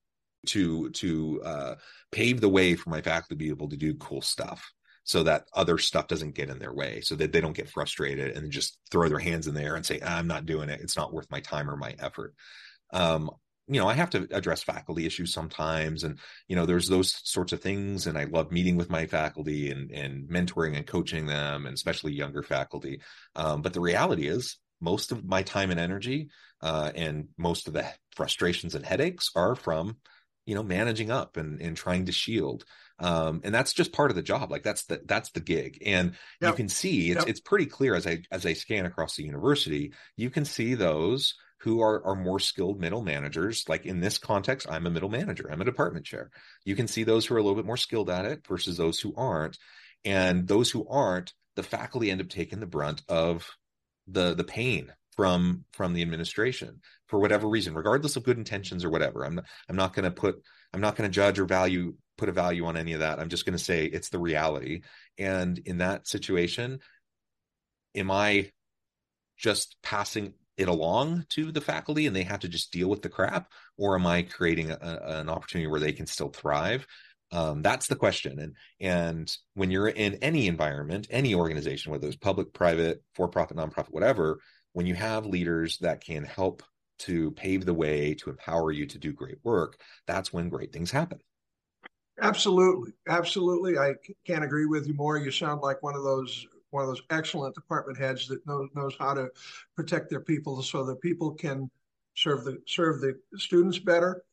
to 0.47 0.89
to 0.91 1.41
uh, 1.43 1.75
pave 2.11 2.39
the 2.39 2.49
way 2.49 2.75
for 2.75 2.89
my 2.89 3.01
faculty 3.01 3.33
to 3.33 3.35
be 3.35 3.49
able 3.49 3.69
to 3.69 3.77
do 3.77 3.95
cool 3.95 4.21
stuff 4.21 4.71
so 5.03 5.23
that 5.23 5.45
other 5.53 5.77
stuff 5.77 6.07
doesn't 6.07 6.35
get 6.35 6.49
in 6.49 6.59
their 6.59 6.73
way 6.73 7.01
so 7.01 7.15
that 7.15 7.31
they 7.31 7.41
don't 7.41 7.55
get 7.55 7.69
frustrated 7.69 8.35
and 8.35 8.51
just 8.51 8.77
throw 8.91 9.07
their 9.07 9.19
hands 9.19 9.47
in 9.47 9.53
the 9.53 9.61
air 9.61 9.75
and 9.75 9.85
say 9.85 9.99
i'm 10.05 10.27
not 10.27 10.45
doing 10.45 10.69
it 10.69 10.81
it's 10.81 10.97
not 10.97 11.13
worth 11.13 11.29
my 11.31 11.39
time 11.39 11.69
or 11.69 11.77
my 11.77 11.95
effort 11.99 12.33
um, 12.93 13.31
you 13.67 13.79
know 13.79 13.87
i 13.87 13.93
have 13.93 14.09
to 14.09 14.27
address 14.31 14.63
faculty 14.63 15.05
issues 15.05 15.33
sometimes 15.33 16.03
and 16.03 16.19
you 16.47 16.55
know 16.55 16.65
there's 16.65 16.87
those 16.87 17.19
sorts 17.23 17.53
of 17.53 17.61
things 17.61 18.07
and 18.07 18.17
i 18.17 18.25
love 18.25 18.51
meeting 18.51 18.75
with 18.75 18.89
my 18.89 19.05
faculty 19.05 19.71
and 19.71 19.91
and 19.91 20.29
mentoring 20.29 20.75
and 20.75 20.87
coaching 20.87 21.25
them 21.25 21.65
and 21.65 21.73
especially 21.73 22.13
younger 22.13 22.43
faculty 22.43 23.01
um, 23.35 23.61
but 23.61 23.73
the 23.73 23.81
reality 23.81 24.27
is 24.27 24.57
most 24.81 25.11
of 25.11 25.25
my 25.25 25.41
time 25.41 25.71
and 25.71 25.79
energy 25.79 26.29
uh, 26.61 26.91
and 26.95 27.27
most 27.37 27.67
of 27.67 27.73
the 27.73 27.85
frustrations 28.15 28.75
and 28.75 28.85
headaches 28.85 29.29
are 29.35 29.55
from 29.55 29.97
you 30.45 30.55
know 30.55 30.63
managing 30.63 31.11
up 31.11 31.37
and 31.37 31.59
and 31.61 31.75
trying 31.75 32.05
to 32.05 32.11
shield 32.11 32.65
um, 32.99 33.41
and 33.43 33.53
that's 33.53 33.73
just 33.73 33.91
part 33.91 34.11
of 34.11 34.15
the 34.15 34.21
job 34.21 34.51
like 34.51 34.63
that's 34.63 34.85
the 34.85 35.01
that's 35.05 35.31
the 35.31 35.39
gig 35.39 35.81
and 35.85 36.13
yep. 36.39 36.51
you 36.51 36.55
can 36.55 36.69
see 36.69 37.11
it's 37.11 37.21
yep. 37.21 37.27
it's 37.27 37.39
pretty 37.39 37.65
clear 37.65 37.95
as 37.95 38.05
i 38.05 38.19
as 38.31 38.45
i 38.45 38.53
scan 38.53 38.85
across 38.85 39.15
the 39.15 39.23
university 39.23 39.93
you 40.15 40.29
can 40.29 40.45
see 40.45 40.75
those 40.75 41.35
who 41.65 41.81
are 41.81 42.05
are 42.05 42.15
more 42.15 42.39
skilled 42.39 42.79
middle 42.79 43.01
managers. 43.01 43.67
Like 43.67 43.87
in 43.87 43.99
this 43.99 44.19
context 44.19 44.67
i'm 44.69 44.85
a 44.85 44.91
middle 44.91 45.09
manager. 45.09 45.49
I'm 45.51 45.61
a 45.61 45.65
department 45.65 46.05
chair. 46.05 46.29
You 46.63 46.75
can 46.75 46.87
see 46.87 47.03
those 47.03 47.25
who 47.25 47.33
are 47.33 47.39
a 47.39 47.41
little 47.41 47.55
bit 47.55 47.65
more 47.65 47.75
skilled 47.75 48.09
at 48.11 48.25
it 48.25 48.45
versus 48.47 48.77
those 48.77 48.99
who 48.99 49.15
aren't. 49.17 49.57
And 50.05 50.47
those 50.47 50.69
who 50.69 50.87
aren't 50.87 51.33
the 51.55 51.63
faculty 51.63 52.11
end 52.11 52.21
up 52.21 52.29
taking 52.29 52.59
the 52.59 52.67
brunt 52.67 53.01
of 53.09 53.49
the 54.07 54.35
the 54.35 54.43
pain 54.43 54.93
from 55.15 55.65
from 55.73 55.93
the 55.93 56.03
administration 56.03 56.81
for 57.07 57.17
whatever 57.17 57.47
reason 57.47 57.73
regardless 57.73 58.15
of 58.15 58.23
good 58.23 58.37
intentions 58.37 58.85
or 58.85 58.91
whatever. 58.91 59.25
I'm 59.25 59.35
not, 59.35 59.45
i'm 59.67 59.75
not 59.75 59.93
going 59.93 60.05
to 60.05 60.11
put 60.11 60.35
i'm 60.71 60.81
not 60.81 60.95
going 60.95 61.09
to 61.09 61.13
judge 61.13 61.39
or 61.39 61.45
value 61.45 61.95
put 62.15 62.29
a 62.29 62.31
value 62.31 62.65
on 62.65 62.77
any 62.77 62.93
of 62.93 62.99
that. 62.99 63.19
I'm 63.19 63.29
just 63.29 63.43
going 63.43 63.57
to 63.57 63.63
say 63.63 63.85
it's 63.85 64.09
the 64.09 64.19
reality. 64.19 64.81
And 65.17 65.57
in 65.57 65.79
that 65.79 66.07
situation 66.07 66.79
am 67.95 68.11
i 68.11 68.51
just 69.35 69.77
passing 69.81 70.33
it 70.57 70.67
along 70.67 71.25
to 71.29 71.51
the 71.51 71.61
faculty 71.61 72.07
and 72.07 72.15
they 72.15 72.23
have 72.23 72.39
to 72.39 72.47
just 72.47 72.71
deal 72.71 72.87
with 72.89 73.01
the 73.01 73.09
crap 73.09 73.51
or 73.77 73.95
am 73.95 74.07
i 74.07 74.21
creating 74.21 74.71
a, 74.71 74.77
an 75.03 75.29
opportunity 75.29 75.67
where 75.67 75.79
they 75.79 75.91
can 75.91 76.05
still 76.05 76.29
thrive 76.29 76.85
um, 77.31 77.61
that's 77.61 77.87
the 77.87 77.95
question. 77.95 78.39
And 78.39 78.55
and 78.79 79.37
when 79.55 79.71
you're 79.71 79.89
in 79.89 80.15
any 80.15 80.47
environment, 80.47 81.07
any 81.09 81.35
organization, 81.35 81.91
whether 81.91 82.07
it's 82.07 82.15
public, 82.15 82.53
private, 82.53 83.03
for-profit, 83.13 83.57
nonprofit, 83.57 83.91
whatever, 83.91 84.39
when 84.73 84.85
you 84.85 84.95
have 84.95 85.25
leaders 85.25 85.77
that 85.79 86.01
can 86.01 86.23
help 86.23 86.63
to 86.99 87.31
pave 87.31 87.65
the 87.65 87.73
way 87.73 88.13
to 88.15 88.29
empower 88.29 88.71
you 88.71 88.85
to 88.85 88.97
do 88.97 89.11
great 89.11 89.37
work, 89.43 89.77
that's 90.07 90.31
when 90.31 90.49
great 90.49 90.71
things 90.71 90.91
happen. 90.91 91.19
Absolutely, 92.21 92.93
absolutely. 93.09 93.77
I 93.77 93.95
can't 94.25 94.45
agree 94.45 94.65
with 94.65 94.87
you 94.87 94.93
more. 94.93 95.17
You 95.17 95.31
sound 95.31 95.61
like 95.61 95.83
one 95.83 95.95
of 95.95 96.03
those 96.03 96.47
one 96.75 96.83
of 96.83 96.89
those 96.89 97.03
excellent 97.09 97.55
department 97.55 97.97
heads 97.97 98.27
that 98.27 98.45
knows 98.45 98.69
knows 98.75 98.95
how 98.99 99.13
to 99.13 99.29
protect 99.75 100.09
their 100.09 100.19
people 100.19 100.61
so 100.61 100.83
that 100.83 101.01
people 101.01 101.31
can 101.31 101.69
serve 102.15 102.43
the 102.43 102.61
serve 102.67 103.01
the 103.01 103.17
students 103.37 103.79
better 103.79 104.23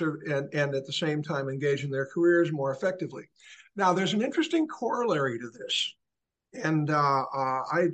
and, 0.00 0.52
and 0.52 0.74
at 0.74 0.86
the 0.86 0.92
same 0.92 1.22
time 1.22 1.48
engage 1.48 1.84
in 1.84 1.90
their 1.90 2.06
careers 2.06 2.50
more 2.50 2.72
effectively. 2.72 3.28
Now, 3.76 3.92
there's 3.92 4.14
an 4.14 4.22
interesting 4.22 4.66
corollary 4.66 5.38
to 5.38 5.50
this. 5.50 5.94
And 6.62 6.88
uh, 6.90 7.24
uh, 7.34 7.62
I, 7.72 7.88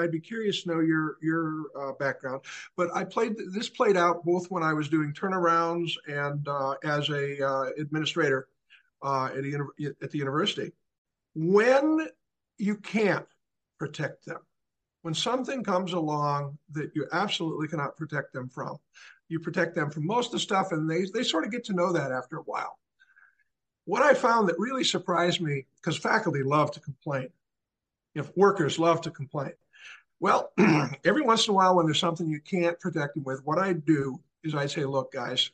I'd 0.00 0.10
be 0.10 0.20
curious 0.20 0.62
to 0.62 0.70
know 0.70 0.80
your 0.80 1.18
your 1.20 1.64
uh, 1.78 1.92
background. 1.92 2.40
But 2.74 2.88
I 2.94 3.04
played 3.04 3.34
this 3.52 3.68
played 3.68 3.98
out 3.98 4.24
both 4.24 4.50
when 4.50 4.62
I 4.62 4.72
was 4.72 4.88
doing 4.88 5.12
turnarounds 5.12 5.92
and 6.08 6.48
uh, 6.48 6.76
as 6.82 7.10
a 7.10 7.46
uh, 7.46 7.64
administrator 7.78 8.48
uh, 9.02 9.26
at, 9.26 9.44
a, 9.44 9.94
at 10.02 10.10
the 10.10 10.18
university. 10.18 10.72
When 11.34 12.08
you 12.60 12.76
can't 12.76 13.26
protect 13.78 14.26
them, 14.26 14.40
when 15.02 15.14
something 15.14 15.64
comes 15.64 15.92
along 15.92 16.58
that 16.72 16.90
you 16.94 17.06
absolutely 17.12 17.68
cannot 17.68 17.96
protect 17.96 18.32
them 18.32 18.48
from, 18.48 18.76
you 19.28 19.40
protect 19.40 19.74
them 19.74 19.90
from 19.90 20.06
most 20.06 20.26
of 20.26 20.32
the 20.32 20.38
stuff, 20.40 20.72
and 20.72 20.90
they 20.90 21.06
they 21.14 21.22
sort 21.22 21.44
of 21.44 21.50
get 21.50 21.64
to 21.64 21.72
know 21.72 21.92
that 21.92 22.12
after 22.12 22.36
a 22.36 22.42
while. 22.42 22.78
What 23.84 24.02
I 24.02 24.14
found 24.14 24.48
that 24.48 24.58
really 24.58 24.84
surprised 24.84 25.40
me, 25.40 25.66
because 25.76 25.96
faculty 25.96 26.42
love 26.42 26.70
to 26.72 26.80
complain, 26.80 27.28
if 28.14 28.36
workers 28.36 28.78
love 28.78 29.00
to 29.02 29.10
complain. 29.10 29.52
Well, 30.20 30.52
every 31.04 31.22
once 31.22 31.48
in 31.48 31.52
a 31.52 31.54
while, 31.54 31.76
when 31.76 31.86
there's 31.86 31.98
something 31.98 32.28
you 32.28 32.40
can't 32.40 32.78
protect 32.78 33.14
them 33.14 33.24
with, 33.24 33.44
what 33.46 33.58
I 33.58 33.72
do 33.72 34.20
is 34.44 34.54
I 34.54 34.66
say, 34.66 34.84
look, 34.84 35.12
guys, 35.12 35.50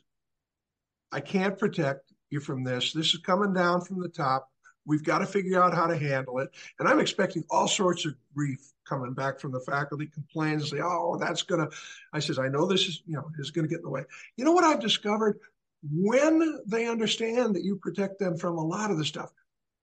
I 1.11 1.21
can't 1.21 1.57
protect 1.57 2.11
you 2.29 2.41
from 2.41 2.63
this. 2.63 2.91
This 2.91 3.13
is 3.13 3.21
coming 3.21 3.53
down 3.53 3.81
from 3.81 4.01
the 4.01 4.09
top. 4.09 4.49
We've 4.87 5.03
got 5.03 5.19
to 5.19 5.25
figure 5.25 5.61
out 5.61 5.73
how 5.73 5.85
to 5.85 5.97
handle 5.97 6.39
it. 6.39 6.49
And 6.79 6.87
I'm 6.87 6.99
expecting 6.99 7.43
all 7.49 7.67
sorts 7.67 8.05
of 8.05 8.15
grief 8.33 8.73
coming 8.87 9.13
back 9.13 9.39
from 9.39 9.51
the 9.51 9.59
faculty, 9.59 10.07
complaints, 10.07 10.71
say, 10.71 10.79
oh, 10.81 11.17
that's 11.19 11.43
going 11.43 11.61
to, 11.61 11.75
I 12.13 12.19
says, 12.19 12.39
I 12.39 12.47
know 12.47 12.65
this 12.65 12.87
is, 12.87 13.03
you 13.05 13.15
know, 13.15 13.29
is 13.37 13.51
going 13.51 13.65
to 13.65 13.69
get 13.69 13.79
in 13.79 13.83
the 13.83 13.89
way. 13.89 14.05
You 14.37 14.45
know 14.45 14.53
what 14.53 14.63
I've 14.63 14.79
discovered? 14.79 15.39
When 15.91 16.59
they 16.65 16.87
understand 16.87 17.53
that 17.55 17.63
you 17.63 17.75
protect 17.75 18.17
them 18.17 18.37
from 18.37 18.57
a 18.57 18.65
lot 18.65 18.89
of 18.89 18.97
the 18.97 19.05
stuff, 19.05 19.31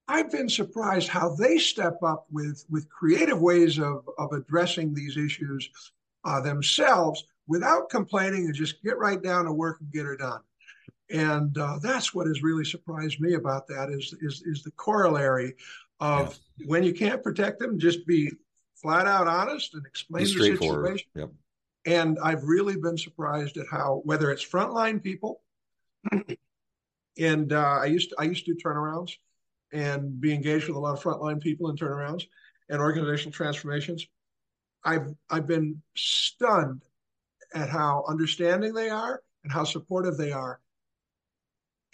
I've 0.08 0.30
been 0.30 0.48
surprised 0.48 1.08
how 1.08 1.34
they 1.34 1.58
step 1.58 2.02
up 2.02 2.26
with 2.30 2.64
with 2.68 2.90
creative 2.90 3.40
ways 3.40 3.78
of 3.78 4.08
of 4.18 4.32
addressing 4.32 4.92
these 4.92 5.16
issues 5.16 5.70
uh, 6.24 6.40
themselves 6.40 7.24
without 7.46 7.88
complaining 7.88 8.46
and 8.46 8.54
just 8.54 8.82
get 8.82 8.98
right 8.98 9.22
down 9.22 9.44
to 9.46 9.52
work 9.52 9.80
and 9.80 9.90
get 9.92 10.04
her 10.04 10.16
done. 10.16 10.40
And 11.14 11.56
uh, 11.56 11.78
that's 11.80 12.12
what 12.12 12.26
has 12.26 12.42
really 12.42 12.64
surprised 12.64 13.20
me 13.20 13.34
about 13.34 13.68
that 13.68 13.88
is 13.88 14.12
is 14.20 14.42
is 14.44 14.64
the 14.64 14.72
corollary 14.72 15.54
of 16.00 16.38
yeah. 16.58 16.66
when 16.66 16.82
you 16.82 16.92
can't 16.92 17.22
protect 17.22 17.60
them, 17.60 17.78
just 17.78 18.04
be 18.04 18.32
flat 18.74 19.06
out 19.06 19.28
honest 19.28 19.74
and 19.74 19.86
explain 19.86 20.24
the 20.24 20.30
situation. 20.30 21.08
Yep. 21.14 21.30
And 21.86 22.18
I've 22.20 22.42
really 22.42 22.76
been 22.76 22.98
surprised 22.98 23.56
at 23.58 23.66
how 23.70 24.02
whether 24.04 24.32
it's 24.32 24.44
frontline 24.44 25.00
people, 25.00 25.42
and 27.18 27.52
uh, 27.52 27.78
I 27.80 27.86
used 27.86 28.10
to, 28.10 28.16
I 28.18 28.24
used 28.24 28.44
to 28.46 28.54
do 28.54 28.58
turnarounds 28.60 29.12
and 29.72 30.20
be 30.20 30.34
engaged 30.34 30.66
with 30.66 30.76
a 30.76 30.80
lot 30.80 30.94
of 30.94 31.02
frontline 31.02 31.40
people 31.40 31.70
in 31.70 31.76
turnarounds 31.76 32.24
and 32.68 32.80
organizational 32.80 33.32
transformations. 33.32 34.04
I've 34.82 35.14
I've 35.30 35.46
been 35.46 35.80
stunned 35.96 36.82
at 37.54 37.68
how 37.68 38.04
understanding 38.08 38.74
they 38.74 38.90
are 38.90 39.22
and 39.44 39.52
how 39.52 39.62
supportive 39.62 40.16
they 40.16 40.32
are. 40.32 40.58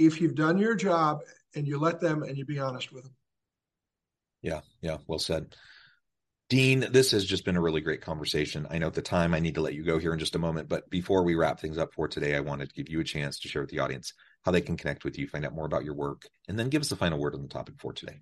If 0.00 0.20
you've 0.20 0.34
done 0.34 0.56
your 0.56 0.74
job 0.74 1.20
and 1.54 1.66
you 1.66 1.78
let 1.78 2.00
them 2.00 2.22
and 2.22 2.36
you 2.36 2.46
be 2.46 2.58
honest 2.58 2.90
with 2.90 3.04
them. 3.04 3.14
Yeah, 4.40 4.60
yeah, 4.80 4.96
well 5.06 5.18
said. 5.18 5.54
Dean, 6.48 6.86
this 6.90 7.10
has 7.10 7.24
just 7.24 7.44
been 7.44 7.56
a 7.56 7.60
really 7.60 7.82
great 7.82 8.00
conversation. 8.00 8.66
I 8.70 8.78
know 8.78 8.86
at 8.86 8.94
the 8.94 9.02
time 9.02 9.34
I 9.34 9.40
need 9.40 9.54
to 9.56 9.60
let 9.60 9.74
you 9.74 9.84
go 9.84 9.98
here 9.98 10.14
in 10.14 10.18
just 10.18 10.34
a 10.34 10.38
moment, 10.38 10.68
but 10.70 10.88
before 10.88 11.22
we 11.22 11.34
wrap 11.34 11.60
things 11.60 11.76
up 11.76 11.92
for 11.92 12.08
today, 12.08 12.34
I 12.34 12.40
wanted 12.40 12.70
to 12.70 12.74
give 12.74 12.88
you 12.88 12.98
a 13.00 13.04
chance 13.04 13.38
to 13.40 13.48
share 13.48 13.60
with 13.60 13.70
the 13.70 13.78
audience 13.78 14.14
how 14.42 14.50
they 14.50 14.62
can 14.62 14.76
connect 14.76 15.04
with 15.04 15.18
you, 15.18 15.28
find 15.28 15.44
out 15.44 15.54
more 15.54 15.66
about 15.66 15.84
your 15.84 15.94
work, 15.94 16.26
and 16.48 16.58
then 16.58 16.70
give 16.70 16.80
us 16.80 16.88
the 16.88 16.96
final 16.96 17.20
word 17.20 17.34
on 17.34 17.42
the 17.42 17.48
topic 17.48 17.74
for 17.78 17.92
today. 17.92 18.20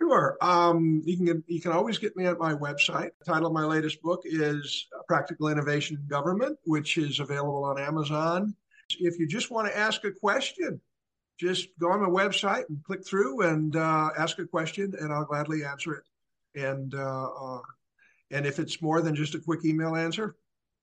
Sure. 0.00 0.36
Um, 0.40 1.02
you 1.04 1.16
can 1.16 1.44
you 1.46 1.60
can 1.60 1.72
always 1.72 1.98
get 1.98 2.16
me 2.16 2.26
at 2.26 2.38
my 2.38 2.54
website. 2.54 3.10
The 3.18 3.24
title 3.26 3.46
of 3.46 3.52
my 3.52 3.64
latest 3.64 4.02
book 4.02 4.22
is 4.24 4.86
Practical 5.06 5.48
Innovation 5.48 5.96
in 5.96 6.06
Government, 6.06 6.58
which 6.64 6.98
is 6.98 7.20
available 7.20 7.64
on 7.64 7.78
Amazon. 7.78 8.54
If 8.90 9.18
you 9.18 9.26
just 9.26 9.50
want 9.50 9.68
to 9.68 9.76
ask 9.76 10.04
a 10.04 10.12
question, 10.12 10.80
just 11.38 11.68
go 11.78 11.90
on 11.90 12.00
my 12.00 12.08
website 12.08 12.64
and 12.68 12.82
click 12.84 13.06
through 13.06 13.42
and 13.42 13.76
uh, 13.76 14.10
ask 14.16 14.38
a 14.38 14.46
question, 14.46 14.94
and 14.98 15.12
I'll 15.12 15.24
gladly 15.24 15.64
answer 15.64 15.94
it 15.94 16.04
and 16.56 16.94
uh, 16.94 17.28
uh, 17.28 17.60
and 18.32 18.46
if 18.46 18.58
it's 18.58 18.82
more 18.82 19.00
than 19.02 19.14
just 19.14 19.34
a 19.34 19.38
quick 19.38 19.64
email 19.64 19.94
answer, 19.94 20.34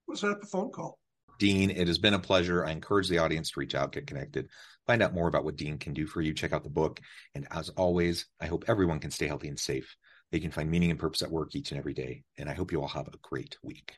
we'll 0.08 0.16
set 0.16 0.32
up 0.32 0.44
a 0.44 0.46
phone 0.46 0.72
call. 0.72 1.00
Dean, 1.40 1.72
it 1.72 1.88
has 1.88 1.98
been 1.98 2.14
a 2.14 2.20
pleasure. 2.20 2.64
I 2.64 2.72
encourage 2.72 3.10
the 3.10 3.18
audience 3.18 3.52
to 3.52 3.60
reach 3.60 3.76
out, 3.76 3.92
get 3.92 4.08
connected, 4.08 4.48
find 4.88 5.02
out 5.02 5.14
more 5.14 5.28
about 5.28 5.44
what 5.44 5.58
Dean 5.58 5.78
can 5.78 5.94
do 5.94 6.06
for 6.06 6.22
you. 6.22 6.34
Check 6.34 6.54
out 6.54 6.64
the 6.64 6.70
book. 6.70 7.02
And 7.36 7.48
as 7.52 7.70
always, 7.70 8.28
I 8.40 8.46
hope 8.46 8.66
everyone 8.68 9.00
can 9.00 9.12
stay 9.12 9.28
healthy 9.28 9.50
and 9.50 9.60
safe. 9.60 9.98
They 10.32 10.40
can 10.40 10.52
find 10.52 10.70
meaning 10.70 10.92
and 10.92 11.00
purpose 11.00 11.22
at 11.22 11.32
work 11.32 11.56
each 11.56 11.72
and 11.72 11.80
every 11.80 11.94
day. 11.94 12.24
And 12.38 12.50
I 12.50 12.54
hope 12.54 12.72
you 12.72 12.82
all 12.82 12.88
have 12.88 13.08
a 13.08 13.18
great 13.22 13.58
week. 13.62 13.98